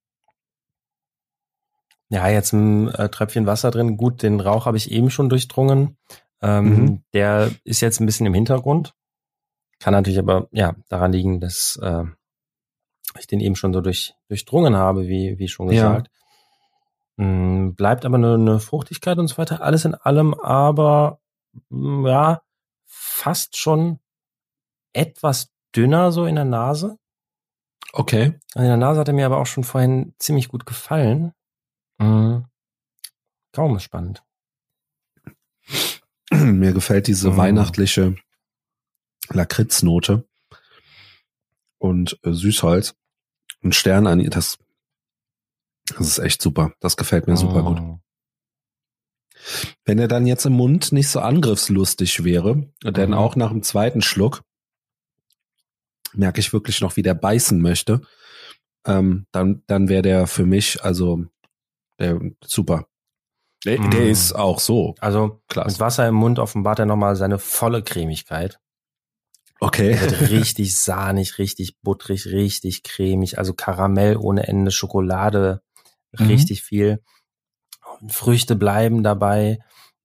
Ja, 2.09 2.27
jetzt 2.27 2.53
ein 2.53 2.87
äh, 2.89 3.09
Tröpfchen 3.09 3.45
Wasser 3.47 3.71
drin. 3.71 3.97
Gut, 3.97 4.21
den 4.23 4.39
Rauch 4.39 4.65
habe 4.65 4.77
ich 4.77 4.91
eben 4.91 5.09
schon 5.09 5.29
durchdrungen. 5.29 5.97
Ähm, 6.41 6.65
Mhm. 6.65 7.03
Der 7.13 7.51
ist 7.63 7.81
jetzt 7.81 7.99
ein 7.99 8.05
bisschen 8.05 8.25
im 8.27 8.33
Hintergrund. 8.33 8.93
Kann 9.79 9.93
natürlich 9.93 10.19
aber 10.19 10.47
ja 10.51 10.75
daran 10.87 11.11
liegen, 11.11 11.39
dass 11.39 11.79
äh, 11.81 12.03
ich 13.17 13.27
den 13.27 13.39
eben 13.39 13.55
schon 13.55 13.73
so 13.73 13.81
durch, 13.81 14.13
durchdrungen 14.27 14.75
habe, 14.75 15.07
wie, 15.07 15.37
wie 15.39 15.47
schon 15.47 15.67
Ja. 15.71 15.73
gesagt. 15.73 16.11
Mm, 17.17 17.71
Bleibt 17.71 18.05
aber 18.05 18.15
eine, 18.17 18.35
eine 18.35 18.59
Fruchtigkeit 18.59 19.17
und 19.17 19.27
so 19.27 19.37
weiter. 19.37 19.61
Alles 19.61 19.85
in 19.85 19.95
allem 19.95 20.33
aber 20.33 21.19
mm, 21.69 22.05
ja 22.05 22.41
fast 22.85 23.57
schon 23.57 23.99
etwas 24.93 25.51
dünner 25.75 26.11
so 26.11 26.25
in 26.25 26.35
der 26.35 26.45
Nase. 26.45 26.97
Okay. 27.93 28.39
Also 28.53 28.59
in 28.63 28.67
der 28.67 28.77
Nase 28.77 28.99
hat 28.99 29.07
er 29.07 29.13
mir 29.13 29.25
aber 29.25 29.37
auch 29.39 29.45
schon 29.47 29.63
vorhin 29.63 30.13
ziemlich 30.19 30.47
gut 30.49 30.65
gefallen. 30.65 31.33
Mhm. 31.97 32.45
Kaum 33.51 33.75
ist 33.75 33.83
spannend. 33.83 34.23
Mir 36.31 36.73
gefällt 36.73 37.07
diese 37.07 37.31
Mhm. 37.31 37.37
weihnachtliche 37.37 38.15
Lakritznote 39.29 40.27
und 41.79 42.19
äh, 42.23 42.31
Süßholz 42.31 42.95
und 43.63 43.73
Stern 43.75 44.05
an 44.07 44.23
das 44.29 44.57
das 45.97 46.07
ist 46.07 46.19
echt 46.19 46.39
super. 46.41 46.71
Das 46.81 46.97
gefällt 46.97 47.25
mir 47.25 47.35
super 47.35 47.63
gut. 47.63 47.81
Wenn 49.85 49.97
er 49.97 50.07
dann 50.07 50.27
jetzt 50.27 50.45
im 50.45 50.53
Mund 50.53 50.91
nicht 50.91 51.07
so 51.07 51.19
angriffslustig 51.19 52.23
wäre, 52.23 52.69
denn 52.83 53.09
Mhm. 53.09 53.15
auch 53.15 53.35
nach 53.35 53.49
dem 53.49 53.63
zweiten 53.63 54.01
Schluck 54.03 54.43
merke 56.13 56.39
ich 56.41 56.53
wirklich 56.53 56.81
noch, 56.81 56.95
wie 56.95 57.01
der 57.01 57.15
beißen 57.15 57.59
möchte, 57.59 58.01
ähm, 58.85 59.25
dann, 59.31 59.63
dann 59.67 59.89
wäre 59.89 60.01
der 60.03 60.27
für 60.27 60.45
mich, 60.45 60.83
also 60.83 61.25
der, 61.97 62.19
super. 62.43 62.87
Der, 63.65 63.79
Mhm. 63.79 63.91
der 63.91 64.09
ist 64.09 64.33
auch 64.33 64.59
so. 64.59 64.95
Also 64.99 65.41
Klasse. 65.47 65.71
mit 65.71 65.79
Wasser 65.79 66.07
im 66.07 66.15
Mund 66.15 66.37
offenbart 66.39 66.79
er 66.79 66.85
nochmal 66.85 67.15
seine 67.15 67.39
volle 67.39 67.81
Cremigkeit. 67.83 68.59
Okay. 69.59 69.99
Wird 69.99 70.29
richtig 70.29 70.77
sahnig, 70.77 71.37
richtig 71.37 71.79
butterig, 71.81 72.27
richtig 72.27 72.83
cremig. 72.83 73.37
Also 73.37 73.53
Karamell 73.53 74.15
ohne 74.17 74.47
Ende, 74.47 74.71
Schokolade 74.71 75.61
Mhm. 76.17 76.25
richtig 76.27 76.63
viel. 76.63 77.03
Früchte 78.07 78.55
bleiben 78.55 79.03
dabei. 79.03 79.59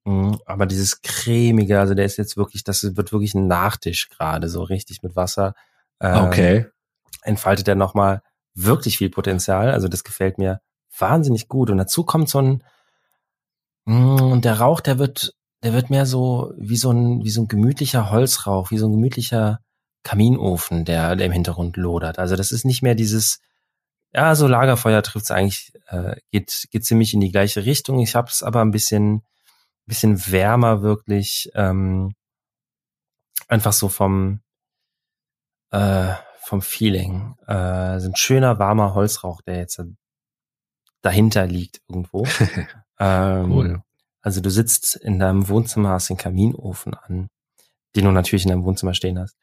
Mhm, 0.04 0.38
Aber 0.46 0.66
dieses 0.66 1.00
cremige, 1.02 1.80
also 1.80 1.94
der 1.94 2.04
ist 2.04 2.16
jetzt 2.18 2.36
wirklich, 2.36 2.64
das 2.64 2.82
wird 2.96 3.12
wirklich 3.12 3.34
ein 3.34 3.46
Nachtisch 3.46 4.08
gerade, 4.10 4.48
so 4.48 4.62
richtig 4.62 5.02
mit 5.02 5.16
Wasser. 5.16 5.54
Ähm, 6.00 6.24
Okay. 6.26 6.66
entfaltet 7.22 7.68
er 7.68 7.74
nochmal 7.74 8.22
wirklich 8.54 8.98
viel 8.98 9.10
Potenzial. 9.10 9.70
Also 9.70 9.88
das 9.88 10.04
gefällt 10.04 10.36
mir 10.38 10.60
wahnsinnig 10.98 11.48
gut. 11.48 11.70
Und 11.70 11.78
dazu 11.78 12.04
kommt 12.04 12.28
so 12.28 12.40
ein, 12.40 12.64
Mm, 13.86 14.20
und 14.32 14.44
der 14.44 14.60
Rauch, 14.60 14.80
der 14.80 14.98
wird, 14.98 15.34
der 15.64 15.72
wird 15.72 15.88
mehr 15.88 16.04
so 16.04 16.52
wie 16.58 16.76
so 16.76 16.90
ein, 16.90 17.24
wie 17.24 17.30
so 17.30 17.42
ein 17.42 17.48
gemütlicher 17.48 18.10
Holzrauch, 18.10 18.70
wie 18.70 18.76
so 18.76 18.86
ein 18.86 18.92
gemütlicher 18.92 19.60
Kaminofen, 20.02 20.84
der, 20.84 21.16
der 21.16 21.26
im 21.26 21.32
Hintergrund 21.32 21.78
lodert. 21.78 22.18
Also 22.18 22.36
das 22.36 22.52
ist 22.52 22.66
nicht 22.66 22.82
mehr 22.82 22.94
dieses, 22.94 23.40
ja, 24.12 24.34
so 24.34 24.46
Lagerfeuer 24.46 25.02
trifft 25.02 25.24
es 25.24 25.30
eigentlich, 25.30 25.72
äh, 25.86 26.16
geht, 26.30 26.68
geht 26.70 26.84
ziemlich 26.84 27.14
in 27.14 27.20
die 27.20 27.32
gleiche 27.32 27.64
Richtung. 27.64 27.98
Ich 28.00 28.14
habe 28.14 28.28
es 28.28 28.42
aber 28.42 28.60
ein 28.60 28.72
bisschen, 28.72 29.22
bisschen 29.86 30.30
wärmer 30.30 30.82
wirklich, 30.82 31.50
ähm, 31.54 32.14
einfach 33.48 33.72
so 33.72 33.88
vom, 33.88 34.40
äh, 35.70 36.12
vom 36.42 36.60
Feeling. 36.60 37.36
Äh, 37.46 38.00
so 38.00 38.10
ein 38.10 38.16
schöner, 38.16 38.58
warmer 38.58 38.92
Holzrauch, 38.92 39.40
der 39.40 39.56
jetzt 39.56 39.82
dahinter 41.00 41.46
liegt 41.46 41.80
irgendwo. 41.88 42.26
ähm, 42.98 43.50
cool. 43.50 43.82
Also 44.24 44.40
du 44.40 44.48
sitzt 44.48 44.96
in 44.96 45.18
deinem 45.18 45.48
Wohnzimmer, 45.48 45.90
hast 45.90 46.08
den 46.08 46.16
Kaminofen 46.16 46.94
an, 46.94 47.28
den 47.94 48.06
du 48.06 48.10
natürlich 48.10 48.44
in 48.44 48.50
deinem 48.50 48.64
Wohnzimmer 48.64 48.94
stehen 48.94 49.18
hast, 49.18 49.36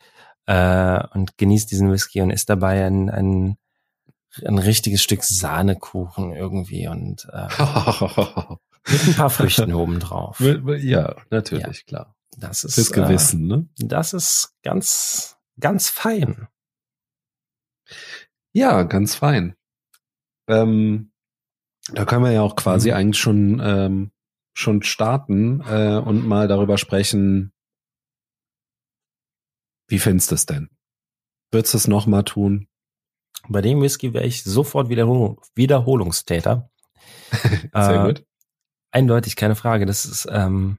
äh, 0.47 1.07
und 1.13 1.37
genießt 1.37 1.69
diesen 1.69 1.91
Whisky 1.91 2.19
und 2.21 2.31
isst 2.31 2.49
dabei 2.49 2.87
ein, 2.87 3.11
ein, 3.11 3.57
ein 4.43 4.57
richtiges 4.57 5.03
Stück 5.03 5.23
Sahnekuchen 5.23 6.33
irgendwie 6.33 6.87
und 6.87 7.27
äh, 7.31 7.47
mit 8.91 9.07
ein 9.07 9.13
paar 9.15 9.29
Früchten 9.29 9.71
obendrauf. 9.71 10.39
Ja, 10.39 11.15
natürlich, 11.29 11.77
ja. 11.77 11.83
klar. 11.85 12.15
Das 12.37 12.63
ist 12.63 12.73
Fürs 12.73 12.91
Gewissen, 12.91 13.51
äh, 13.51 13.57
ne? 13.57 13.69
Das 13.77 14.13
ist 14.13 14.55
ganz, 14.63 15.37
ganz 15.59 15.89
fein. 15.89 16.47
Ja, 18.51 18.81
ganz 18.81 19.13
fein. 19.13 19.55
Ähm, 20.47 21.11
da 21.93 22.05
können 22.05 22.23
wir 22.23 22.31
ja 22.31 22.41
auch 22.41 22.55
quasi 22.55 22.89
mhm. 22.89 22.95
eigentlich 22.95 23.21
schon 23.21 23.61
ähm, 23.63 24.11
schon 24.53 24.83
starten 24.83 25.61
äh, 25.61 25.97
und 25.97 26.27
mal 26.27 26.47
darüber 26.47 26.77
sprechen. 26.77 27.53
Wie 29.87 29.99
findest 29.99 30.31
du 30.31 30.35
es 30.35 30.45
denn? 30.45 30.69
Würdest 31.51 31.73
du 31.73 31.77
es 31.77 31.87
noch 31.87 32.07
mal 32.07 32.23
tun? 32.23 32.67
Bei 33.47 33.61
dem 33.61 33.81
Whisky 33.81 34.13
wäre 34.13 34.25
ich 34.25 34.43
sofort 34.43 34.89
Wiederhol 34.89 35.37
Wiederholungstäter. 35.55 36.69
Sehr 37.73 38.03
äh, 38.03 38.07
gut. 38.07 38.25
Eindeutig, 38.91 39.35
keine 39.35 39.55
Frage. 39.55 39.85
Das 39.85 40.05
ist 40.05 40.27
ähm, 40.31 40.77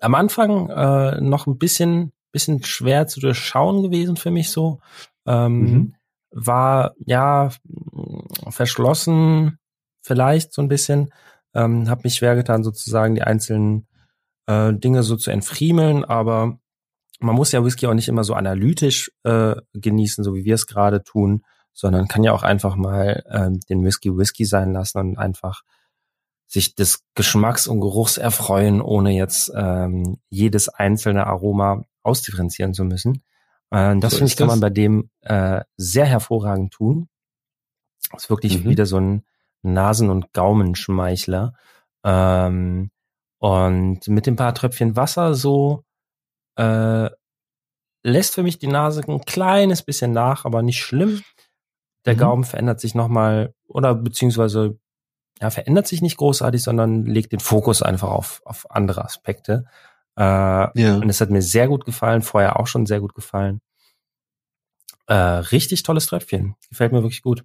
am 0.00 0.14
Anfang 0.14 0.68
äh, 0.68 1.20
noch 1.20 1.46
ein 1.46 1.58
bisschen, 1.58 2.12
bisschen 2.32 2.62
schwer 2.64 3.06
zu 3.06 3.20
durchschauen 3.20 3.82
gewesen 3.82 4.16
für 4.16 4.30
mich 4.30 4.50
so. 4.50 4.80
Ähm, 5.26 5.60
mhm. 5.60 5.94
War 6.32 6.94
ja 6.98 7.50
verschlossen, 8.48 9.58
vielleicht 10.02 10.52
so 10.52 10.62
ein 10.62 10.68
bisschen. 10.68 11.12
Ähm, 11.54 11.88
habe 11.88 12.02
mich 12.04 12.14
schwer 12.14 12.36
getan, 12.36 12.62
sozusagen 12.62 13.14
die 13.14 13.22
einzelnen 13.22 13.86
äh, 14.46 14.72
Dinge 14.72 15.02
so 15.02 15.16
zu 15.16 15.30
entfriemeln, 15.30 16.04
aber 16.04 16.58
man 17.20 17.34
muss 17.34 17.52
ja 17.52 17.64
Whisky 17.64 17.86
auch 17.86 17.94
nicht 17.94 18.08
immer 18.08 18.24
so 18.24 18.34
analytisch 18.34 19.12
äh, 19.24 19.56
genießen, 19.74 20.24
so 20.24 20.34
wie 20.34 20.44
wir 20.44 20.54
es 20.54 20.66
gerade 20.66 21.02
tun, 21.02 21.44
sondern 21.72 22.08
kann 22.08 22.24
ja 22.24 22.32
auch 22.32 22.42
einfach 22.42 22.76
mal 22.76 23.22
äh, 23.28 23.50
den 23.68 23.84
Whisky 23.84 24.16
Whisky 24.16 24.44
sein 24.44 24.72
lassen 24.72 24.98
und 24.98 25.18
einfach 25.18 25.62
sich 26.46 26.74
des 26.74 27.04
Geschmacks 27.14 27.68
und 27.68 27.80
Geruchs 27.80 28.18
erfreuen, 28.18 28.80
ohne 28.80 29.12
jetzt 29.12 29.52
ähm, 29.54 30.18
jedes 30.30 30.68
einzelne 30.68 31.26
Aroma 31.26 31.84
ausdifferenzieren 32.02 32.74
zu 32.74 32.84
müssen. 32.84 33.22
Äh, 33.70 33.96
das 33.98 34.12
so 34.12 34.18
finde 34.18 34.32
ich, 34.32 34.36
kann 34.36 34.48
man 34.48 34.60
bei 34.60 34.70
dem 34.70 35.10
äh, 35.20 35.60
sehr 35.76 36.06
hervorragend 36.06 36.72
tun. 36.72 37.08
Das 38.10 38.24
ist 38.24 38.30
wirklich 38.30 38.64
mhm. 38.64 38.70
wieder 38.70 38.86
so 38.86 38.96
ein 38.96 39.24
Nasen- 39.62 40.10
und 40.10 40.32
Gaumenschmeichler. 40.32 41.54
Ähm, 42.04 42.90
und 43.38 44.06
mit 44.08 44.26
dem 44.26 44.36
paar 44.36 44.54
Tröpfchen 44.54 44.96
Wasser 44.96 45.34
so 45.34 45.84
äh, 46.56 47.08
lässt 48.02 48.34
für 48.34 48.42
mich 48.42 48.58
die 48.58 48.66
Nase 48.66 49.02
ein 49.06 49.20
kleines 49.20 49.82
bisschen 49.82 50.12
nach, 50.12 50.44
aber 50.44 50.62
nicht 50.62 50.80
schlimm. 50.80 51.22
Der 52.06 52.14
mhm. 52.14 52.18
Gaumen 52.18 52.44
verändert 52.44 52.80
sich 52.80 52.94
nochmal 52.94 53.54
oder 53.66 53.94
beziehungsweise 53.94 54.78
ja, 55.40 55.50
verändert 55.50 55.86
sich 55.86 56.02
nicht 56.02 56.18
großartig, 56.18 56.62
sondern 56.62 57.06
legt 57.06 57.32
den 57.32 57.40
Fokus 57.40 57.82
einfach 57.82 58.10
auf, 58.10 58.42
auf 58.44 58.70
andere 58.70 59.04
Aspekte. 59.04 59.64
Äh, 60.16 60.22
ja. 60.22 60.96
Und 60.96 61.08
es 61.08 61.20
hat 61.20 61.30
mir 61.30 61.42
sehr 61.42 61.66
gut 61.66 61.86
gefallen, 61.86 62.20
vorher 62.22 62.60
auch 62.60 62.66
schon 62.66 62.84
sehr 62.84 63.00
gut 63.00 63.14
gefallen. 63.14 63.60
Äh, 65.06 65.14
richtig 65.14 65.82
tolles 65.82 66.06
Tröpfchen. 66.06 66.56
Gefällt 66.68 66.92
mir 66.92 67.02
wirklich 67.02 67.22
gut. 67.22 67.44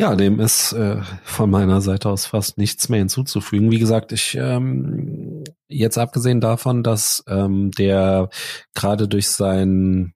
Ja, 0.00 0.14
dem 0.14 0.38
ist 0.38 0.72
äh, 0.74 1.02
von 1.24 1.50
meiner 1.50 1.80
Seite 1.80 2.08
aus 2.08 2.24
fast 2.24 2.56
nichts 2.56 2.88
mehr 2.88 3.00
hinzuzufügen. 3.00 3.72
Wie 3.72 3.80
gesagt, 3.80 4.12
ich 4.12 4.36
ähm, 4.36 5.42
jetzt 5.66 5.98
abgesehen 5.98 6.40
davon, 6.40 6.84
dass 6.84 7.24
ähm, 7.26 7.72
der 7.72 8.28
gerade 8.74 9.08
durch 9.08 9.28
seinen 9.28 10.14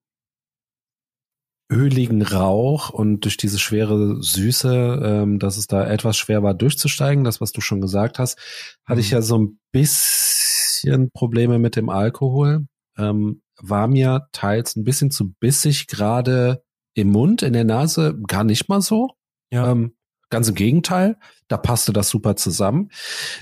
öligen 1.68 2.22
Rauch 2.22 2.90
und 2.90 3.24
durch 3.24 3.36
diese 3.36 3.58
schwere 3.58 4.22
Süße, 4.22 5.00
ähm, 5.02 5.38
dass 5.40 5.56
es 5.56 5.66
da 5.66 5.84
etwas 5.84 6.16
schwer 6.16 6.44
war 6.44 6.54
durchzusteigen, 6.54 7.24
das 7.24 7.40
was 7.40 7.50
du 7.50 7.60
schon 7.60 7.80
gesagt 7.80 8.20
hast, 8.20 8.38
hatte 8.84 9.00
ich 9.00 9.10
mhm. 9.10 9.16
ja 9.16 9.22
so 9.22 9.38
ein 9.38 9.58
bisschen 9.72 11.10
Probleme 11.12 11.58
mit 11.58 11.74
dem 11.74 11.88
Alkohol. 11.88 12.66
Ähm, 12.96 13.42
war 13.60 13.88
mir 13.88 14.28
teils 14.30 14.76
ein 14.76 14.84
bisschen 14.84 15.10
zu 15.10 15.32
bissig, 15.40 15.88
gerade 15.88 16.62
im 16.94 17.10
Mund, 17.10 17.42
in 17.42 17.54
der 17.54 17.64
Nase, 17.64 18.16
gar 18.28 18.44
nicht 18.44 18.68
mal 18.68 18.80
so. 18.80 19.08
Ja. 19.52 19.70
Ähm, 19.70 19.94
ganz 20.30 20.48
im 20.48 20.54
Gegenteil, 20.54 21.16
da 21.46 21.58
passte 21.58 21.92
das 21.92 22.08
super 22.08 22.36
zusammen. 22.36 22.90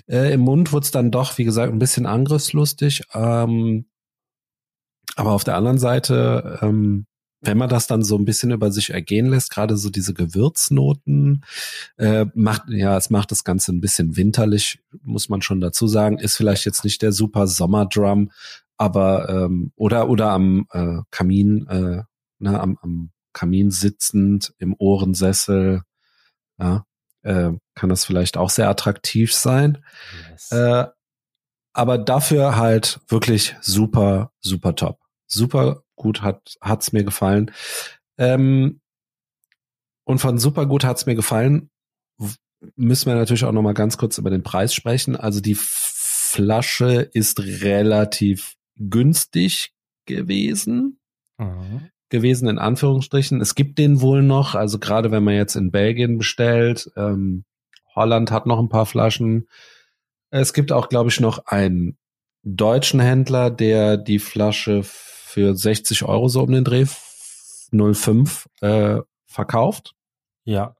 Äh, 0.08 0.34
Im 0.34 0.40
Mund 0.40 0.72
wurde 0.72 0.84
es 0.84 0.90
dann 0.90 1.12
doch, 1.12 1.38
wie 1.38 1.44
gesagt, 1.44 1.72
ein 1.72 1.78
bisschen 1.78 2.04
angriffslustig. 2.04 3.02
Ähm, 3.14 3.86
aber 5.16 5.30
auf 5.32 5.44
der 5.44 5.56
anderen 5.56 5.78
Seite, 5.78 6.58
ähm, 6.62 7.06
wenn 7.42 7.56
man 7.56 7.68
das 7.68 7.86
dann 7.86 8.02
so 8.02 8.18
ein 8.18 8.24
bisschen 8.24 8.50
über 8.50 8.70
sich 8.72 8.90
ergehen 8.90 9.26
lässt, 9.26 9.50
gerade 9.50 9.76
so 9.76 9.88
diese 9.88 10.12
Gewürznoten, 10.12 11.44
äh, 11.96 12.26
macht, 12.34 12.64
ja, 12.68 12.96
es 12.96 13.08
macht 13.08 13.30
das 13.30 13.44
Ganze 13.44 13.72
ein 13.72 13.80
bisschen 13.80 14.16
winterlich, 14.16 14.80
muss 15.02 15.28
man 15.28 15.42
schon 15.42 15.60
dazu 15.60 15.86
sagen. 15.86 16.18
Ist 16.18 16.36
vielleicht 16.36 16.66
jetzt 16.66 16.84
nicht 16.84 17.02
der 17.02 17.12
super 17.12 17.46
Sommerdrum, 17.46 18.30
aber 18.76 19.28
ähm, 19.28 19.72
oder 19.76 20.08
oder 20.08 20.30
am 20.32 20.66
äh, 20.72 20.98
Kamin, 21.10 21.66
äh, 21.68 22.02
ne, 22.40 22.60
am, 22.60 22.78
am 22.82 23.10
Kamin 23.32 23.70
sitzend, 23.70 24.52
im 24.58 24.74
Ohrensessel, 24.76 25.82
ja, 26.60 26.84
äh, 27.22 27.52
kann 27.74 27.88
das 27.88 28.04
vielleicht 28.04 28.36
auch 28.36 28.50
sehr 28.50 28.68
attraktiv 28.68 29.34
sein. 29.34 29.84
Yes. 30.30 30.52
Äh, 30.52 30.86
aber 31.72 31.98
dafür 31.98 32.56
halt 32.56 33.00
wirklich 33.08 33.56
super, 33.60 34.32
super 34.40 34.74
top. 34.74 34.98
Super 35.26 35.82
gut 35.96 36.22
hat 36.22 36.56
hat's 36.60 36.92
mir 36.92 37.04
gefallen. 37.04 37.52
Ähm, 38.18 38.80
und 40.04 40.18
von 40.18 40.38
super 40.38 40.66
gut 40.66 40.84
hat's 40.84 41.06
mir 41.06 41.14
gefallen, 41.14 41.70
müssen 42.76 43.06
wir 43.06 43.14
natürlich 43.14 43.44
auch 43.44 43.52
noch 43.52 43.62
mal 43.62 43.74
ganz 43.74 43.96
kurz 43.96 44.18
über 44.18 44.30
den 44.30 44.42
Preis 44.42 44.74
sprechen. 44.74 45.16
Also 45.16 45.40
die 45.40 45.56
Flasche 45.56 47.08
ist 47.12 47.40
relativ 47.40 48.56
günstig 48.76 49.72
gewesen. 50.06 50.98
Mhm 51.38 51.90
gewesen, 52.10 52.48
in 52.48 52.58
Anführungsstrichen. 52.58 53.40
Es 53.40 53.54
gibt 53.54 53.78
den 53.78 54.00
wohl 54.00 54.22
noch, 54.22 54.54
also 54.54 54.78
gerade 54.78 55.10
wenn 55.10 55.24
man 55.24 55.34
jetzt 55.34 55.54
in 55.54 55.70
Belgien 55.70 56.18
bestellt, 56.18 56.90
ähm, 56.96 57.44
Holland 57.94 58.30
hat 58.30 58.46
noch 58.46 58.58
ein 58.58 58.68
paar 58.68 58.86
Flaschen. 58.86 59.48
Es 60.30 60.52
gibt 60.52 60.72
auch, 60.72 60.88
glaube 60.88 61.10
ich, 61.10 61.20
noch 61.20 61.46
einen 61.46 61.96
deutschen 62.42 63.00
Händler, 63.00 63.50
der 63.50 63.96
die 63.96 64.18
Flasche 64.18 64.82
für 64.84 65.56
60 65.56 66.04
Euro 66.04 66.28
so 66.28 66.42
um 66.42 66.52
den 66.52 66.64
Dreh 66.64 66.86
05 67.72 68.48
äh, 68.60 68.98
verkauft. 69.26 69.94
Ja. 70.44 70.76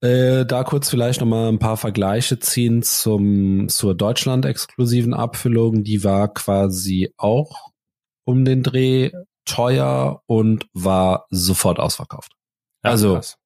Äh, 0.00 0.46
da 0.46 0.64
kurz 0.64 0.90
vielleicht 0.90 1.20
noch 1.20 1.26
mal 1.26 1.48
ein 1.48 1.58
paar 1.58 1.76
Vergleiche 1.76 2.38
ziehen 2.38 2.82
zum 2.82 3.68
zur 3.68 3.94
Deutschland 3.96 4.44
exklusiven 4.44 5.14
Abfüllung. 5.14 5.82
Die 5.82 6.04
war 6.04 6.32
quasi 6.32 7.12
auch 7.16 7.72
um 8.24 8.44
den 8.44 8.62
Dreh 8.62 9.10
teuer 9.48 10.22
und 10.26 10.66
war 10.72 11.26
sofort 11.30 11.78
ausverkauft. 11.78 12.32
Ja, 12.84 12.90
also, 12.90 13.14
krass. 13.14 13.38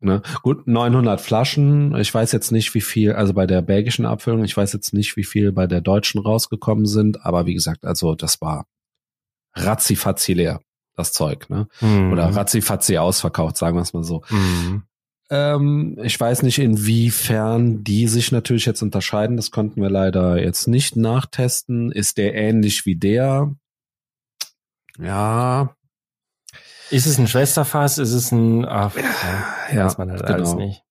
ne, 0.00 0.22
gut, 0.42 0.66
900 0.66 1.20
Flaschen. 1.20 1.96
Ich 1.96 2.12
weiß 2.12 2.32
jetzt 2.32 2.52
nicht, 2.52 2.74
wie 2.74 2.80
viel, 2.80 3.12
also 3.12 3.32
bei 3.34 3.46
der 3.46 3.62
belgischen 3.62 4.06
Abfüllung, 4.06 4.44
ich 4.44 4.56
weiß 4.56 4.72
jetzt 4.72 4.92
nicht, 4.92 5.16
wie 5.16 5.24
viel 5.24 5.52
bei 5.52 5.66
der 5.66 5.80
deutschen 5.80 6.20
rausgekommen 6.20 6.86
sind, 6.86 7.24
aber 7.24 7.46
wie 7.46 7.54
gesagt, 7.54 7.84
also 7.84 8.14
das 8.14 8.40
war 8.40 8.66
ratzifatzi 9.54 10.34
leer, 10.34 10.60
das 10.94 11.12
Zeug, 11.12 11.48
ne? 11.48 11.68
Mhm. 11.80 12.12
Oder 12.12 12.34
ratzifatzi 12.34 12.98
ausverkauft, 12.98 13.56
sagen 13.56 13.76
wir 13.76 13.82
es 13.82 13.92
mal 13.92 14.04
so. 14.04 14.22
Mhm. 14.30 14.82
Ähm, 15.30 15.98
ich 16.02 16.18
weiß 16.18 16.42
nicht, 16.42 16.58
inwiefern 16.58 17.84
die 17.84 18.08
sich 18.08 18.32
natürlich 18.32 18.66
jetzt 18.66 18.82
unterscheiden. 18.82 19.36
Das 19.36 19.50
konnten 19.50 19.82
wir 19.82 19.90
leider 19.90 20.42
jetzt 20.42 20.68
nicht 20.68 20.96
nachtesten. 20.96 21.92
Ist 21.92 22.16
der 22.16 22.34
ähnlich 22.34 22.86
wie 22.86 22.96
der? 22.96 23.54
Ja. 24.98 25.74
Ist 26.90 27.06
es 27.06 27.18
ein 27.18 27.28
Schwesterfass? 27.28 27.98
Ist 27.98 28.12
es 28.12 28.32
ein, 28.32 28.64
ach, 28.64 28.96
ja, 28.96 29.74
ja 29.74 29.84
weiß 29.86 29.98
man 29.98 30.10
halt 30.10 30.22
genau. 30.22 30.34
alles 30.34 30.54
nicht. 30.54 30.82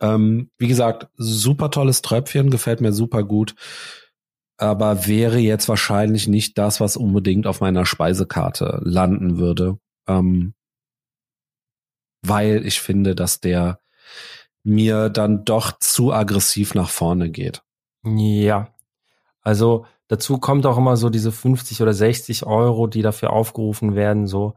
Ähm, 0.00 0.50
wie 0.58 0.68
gesagt, 0.68 1.08
super 1.16 1.70
tolles 1.70 2.02
Tröpfchen, 2.02 2.50
gefällt 2.50 2.80
mir 2.80 2.92
super 2.92 3.24
gut. 3.24 3.54
Aber 4.56 5.06
wäre 5.06 5.38
jetzt 5.38 5.68
wahrscheinlich 5.68 6.28
nicht 6.28 6.58
das, 6.58 6.80
was 6.80 6.96
unbedingt 6.96 7.46
auf 7.46 7.60
meiner 7.60 7.86
Speisekarte 7.86 8.80
landen 8.82 9.38
würde. 9.38 9.78
Ähm, 10.06 10.54
weil 12.22 12.66
ich 12.66 12.80
finde, 12.80 13.14
dass 13.14 13.40
der 13.40 13.80
mir 14.62 15.10
dann 15.10 15.44
doch 15.44 15.78
zu 15.78 16.12
aggressiv 16.12 16.74
nach 16.74 16.88
vorne 16.88 17.30
geht. 17.30 17.62
Ja. 18.04 18.68
Also 19.42 19.86
dazu 20.08 20.38
kommt 20.38 20.66
auch 20.66 20.78
immer 20.78 20.96
so 20.96 21.10
diese 21.10 21.32
50 21.32 21.82
oder 21.82 21.92
60 21.92 22.46
Euro, 22.46 22.86
die 22.86 23.02
dafür 23.02 23.30
aufgerufen 23.30 23.94
werden, 23.94 24.26
so 24.26 24.54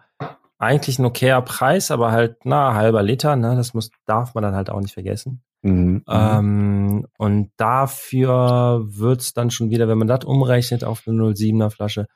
eigentlich 0.58 1.00
ein 1.00 1.06
okayer 1.06 1.42
Preis, 1.42 1.92
aber 1.92 2.12
halt, 2.12 2.38
na, 2.44 2.74
halber 2.74 3.04
Liter, 3.04 3.36
ne, 3.36 3.56
das 3.56 3.74
muss, 3.74 3.92
darf 4.06 4.34
man 4.34 4.44
dann 4.44 4.56
halt 4.56 4.70
auch 4.70 4.82
nicht 4.82 4.94
vergessen. 4.94 5.42
Mhm, 5.62 5.72
mhm. 5.74 6.04
ähm, 6.10 7.08
und 7.18 7.52
dafür 7.58 8.84
wird's 8.86 9.34
dann 9.34 9.52
schon 9.52 9.70
wieder, 9.70 9.88
wenn 9.88 9.98
man 9.98 10.08
das 10.08 10.26
umrechnet 10.26 10.84
auf 10.84 11.04
eine 11.08 11.22
07er 11.22 11.70
Flasche, 11.70 12.08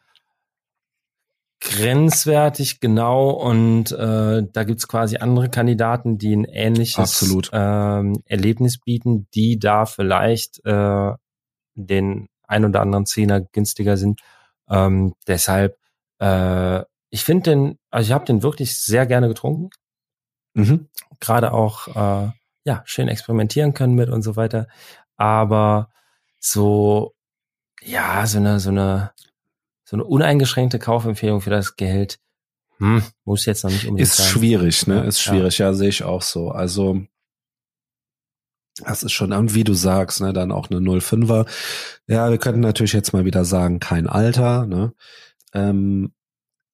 grenzwertig, 1.62 2.80
genau. 2.80 3.30
Und 3.30 3.91
äh, 3.91 4.44
da 4.52 4.63
gibt's 4.63 4.88
quasi 4.88 5.17
andere 5.17 5.50
Kandidaten, 5.50 6.17
die 6.17 6.36
ein 6.36 6.46
ähnliches 6.46 7.24
ähm, 7.54 8.22
Erlebnis 8.26 8.80
bieten, 8.80 9.28
die 9.34 9.60
da 9.60 9.86
vielleicht 9.86 10.65
äh, 10.65 11.12
den 11.76 12.28
ein 12.52 12.66
oder 12.66 12.82
anderen 12.82 13.06
Zehner 13.06 13.42
günstiger 13.42 13.98
sind. 13.98 14.22
Ähm, 14.70 15.16
deshalb, 15.28 15.78
äh, 16.20 16.82
ich 17.10 17.24
finde 17.24 17.52
den, 17.52 17.80
also 17.90 18.08
ich 18.08 18.14
habe 18.14 18.26
den 18.26 18.44
wirklich 18.44 18.78
sehr 18.80 19.06
gerne 19.06 19.28
getrunken. 19.28 19.70
Mhm. 20.54 20.88
Gerade 21.20 21.54
auch, 21.54 21.88
äh, 21.88 22.32
ja, 22.64 22.84
schön 22.86 23.08
experimentieren 23.08 23.74
können 23.74 23.96
mit 23.96 24.10
und 24.10 24.22
so 24.22 24.36
weiter. 24.36 24.68
Aber 25.18 25.90
so, 26.40 27.14
ja, 27.82 28.26
so 28.28 28.38
eine, 28.38 28.60
so 28.60 28.70
eine, 28.70 29.12
so 29.84 29.96
eine 29.96 30.04
uneingeschränkte 30.04 30.80
Kaufempfehlung 30.80 31.42
für 31.42 31.50
das 31.50 31.76
Geld, 31.76 32.20
hm, 32.78 33.04
muss 33.26 33.46
jetzt 33.46 33.64
noch 33.64 33.72
nicht 33.72 33.86
unbedingt 33.86 34.10
Ist 34.10 34.18
sein. 34.18 34.28
schwierig, 34.28 34.88
ne? 34.88 35.04
Ist 35.04 35.22
schwierig, 35.22 35.58
ja, 35.60 35.68
ja 35.68 35.74
sehe 35.74 35.90
ich 35.90 36.04
auch 36.04 36.22
so. 36.22 36.50
Also, 36.50 37.02
das 38.86 39.04
ist 39.04 39.12
schon, 39.12 39.54
wie 39.54 39.63
du 39.63 39.74
sagst, 39.74 40.22
ne, 40.22 40.34
dann 40.34 40.52
auch 40.52 40.70
eine 40.70 40.80
05er. 40.80 41.48
Ja, 42.08 42.30
wir 42.30 42.38
könnten 42.38 42.62
natürlich 42.62 42.94
jetzt 42.94 43.13
mal 43.13 43.26
wieder 43.26 43.46
sagen, 43.46 43.80
kein 43.80 44.08
Alter, 44.08 44.65
ne? 44.65 44.94
Ähm, 45.54 46.13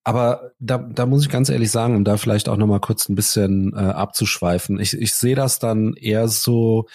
aber 0.04 0.52
da, 0.60 0.78
da 0.78 1.06
muss 1.06 1.24
ich 1.24 1.30
ganz 1.30 1.50
ehrlich 1.50 1.70
sagen, 1.70 1.96
um 1.96 2.06
da 2.06 2.16
vielleicht 2.16 2.48
auch 2.48 2.56
nochmal 2.56 2.80
kurz 2.80 3.10
ein 3.10 3.16
bisschen 3.16 3.74
äh, 3.74 3.80
abzuschweifen, 3.80 4.80
ich, 4.80 4.94
ich 4.94 5.14
sehe 5.14 5.36
das 5.36 5.60
dann 5.60 5.96
eher 5.96 6.30
so, 6.30 6.86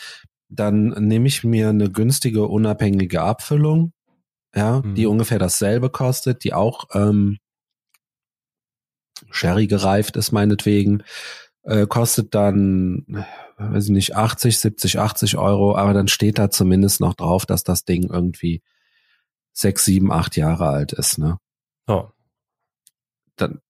dann 0.49 0.89
nehme 0.89 1.29
ich 1.29 1.45
mir 1.45 1.69
eine 1.69 1.91
günstige, 1.91 2.47
unabhängige 2.47 3.21
Abfüllung, 3.21 3.93
ja, 4.55 4.81
mhm. 4.81 4.95
die 4.95 5.07
ungefähr 5.07 5.39
dasselbe 5.39 5.91
kostet, 5.91 6.43
die 6.45 6.55
auch 6.55 6.85
ähm, 6.95 7.37
Sherry 9.31 9.67
gereift 9.67 10.17
ist 10.17 10.33
meinetwegen, 10.33 11.03
äh, 11.65 11.87
kostet 11.87 12.35
dann, 12.35 13.27
weiß 13.71 13.85
ich 13.85 13.91
nicht, 13.91 14.17
80, 14.17 14.59
70, 14.59 14.99
80 14.99 15.37
Euro, 15.37 15.77
aber 15.77 15.93
dann 15.93 16.09
steht 16.09 16.39
da 16.39 16.51
zumindest 16.51 17.01
noch 17.01 17.15
drauf, 17.15 17.47
dass 17.47 17.65
das 17.65 17.85
Ding 17.85 18.11
irgendwie 18.11 18.63
sechs, 19.53 19.85
sieben, 19.85 20.11
acht 20.11 20.37
Jahre 20.37 20.69
alt 20.69 20.93
ist, 20.93 21.19
ne? 21.19 21.39
Oh 21.87 22.09
dann 23.37 23.61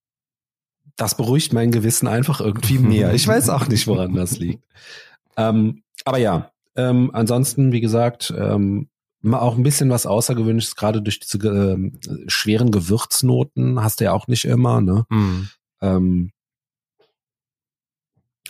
das 0.97 1.17
beruhigt 1.17 1.53
mein 1.53 1.73
Gewissen 1.73 2.07
einfach 2.07 2.41
irgendwie 2.41 2.79
mehr. 2.79 3.15
Ich 3.15 3.27
weiß 3.27 3.49
auch 3.49 3.67
nicht, 3.67 3.87
woran 3.87 4.15
das 4.15 4.39
liegt. 4.39 4.63
Ähm, 5.37 5.83
aber 6.05 6.19
ja, 6.19 6.53
ähm, 6.77 7.11
ansonsten, 7.15 7.73
wie 7.73 7.81
gesagt, 7.81 8.33
ähm, 8.37 8.89
auch 9.25 9.57
ein 9.57 9.63
bisschen 9.63 9.89
was 9.89 10.05
Außergewöhnliches, 10.05 10.77
gerade 10.77 11.01
durch 11.01 11.21
diese 11.21 11.39
äh, 11.39 11.91
schweren 12.27 12.71
Gewürznoten 12.71 13.83
hast 13.83 14.01
du 14.01 14.05
ja 14.05 14.13
auch 14.13 14.27
nicht 14.27 14.45
immer, 14.45 14.81
ne? 14.81 15.07
Mhm. 15.09 15.49
Ähm, 15.81 16.33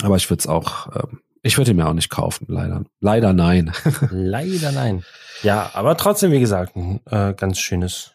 aber 0.00 0.16
ich 0.16 0.28
würde 0.28 0.40
es 0.40 0.46
auch, 0.46 0.88
äh, 0.88 1.06
ich 1.42 1.58
würde 1.58 1.72
ihn 1.72 1.76
mir 1.76 1.88
auch 1.88 1.94
nicht 1.94 2.10
kaufen, 2.10 2.46
leider. 2.48 2.84
Leider 3.00 3.32
nein. 3.32 3.72
leider 4.10 4.72
nein. 4.72 5.04
Ja, 5.42 5.70
aber 5.74 5.96
trotzdem, 5.96 6.30
wie 6.30 6.40
gesagt, 6.40 6.76
ein 6.76 7.00
äh, 7.06 7.34
ganz 7.34 7.58
schönes, 7.58 8.12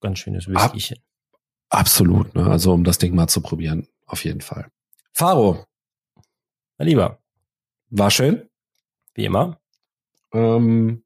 ganz 0.00 0.18
schönes 0.18 0.46
Whiskychen. 0.46 0.98
Absolut, 1.70 2.34
ne? 2.34 2.46
also 2.46 2.72
um 2.72 2.84
das 2.84 2.98
Ding 2.98 3.14
mal 3.14 3.28
zu 3.28 3.40
probieren, 3.40 3.88
auf 4.06 4.24
jeden 4.24 4.40
Fall. 4.40 4.68
Faro. 5.12 5.64
Mein 6.76 6.88
Lieber. 6.88 7.18
War 7.90 8.10
schön. 8.10 8.48
Wie 9.14 9.24
immer. 9.24 9.58
Ähm, 10.32 11.04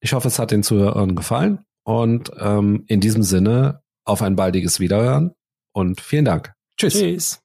ich 0.00 0.12
hoffe, 0.12 0.28
es 0.28 0.38
hat 0.38 0.52
den 0.52 0.62
Zuhörern 0.62 1.16
gefallen 1.16 1.64
und 1.82 2.30
ähm, 2.38 2.84
in 2.86 3.00
diesem 3.00 3.22
Sinne 3.22 3.82
auf 4.04 4.22
ein 4.22 4.36
baldiges 4.36 4.80
Wiederhören 4.80 5.34
und 5.72 6.00
vielen 6.00 6.24
Dank. 6.24 6.54
Tschüss. 6.76 6.94
Tschüss. 6.94 7.42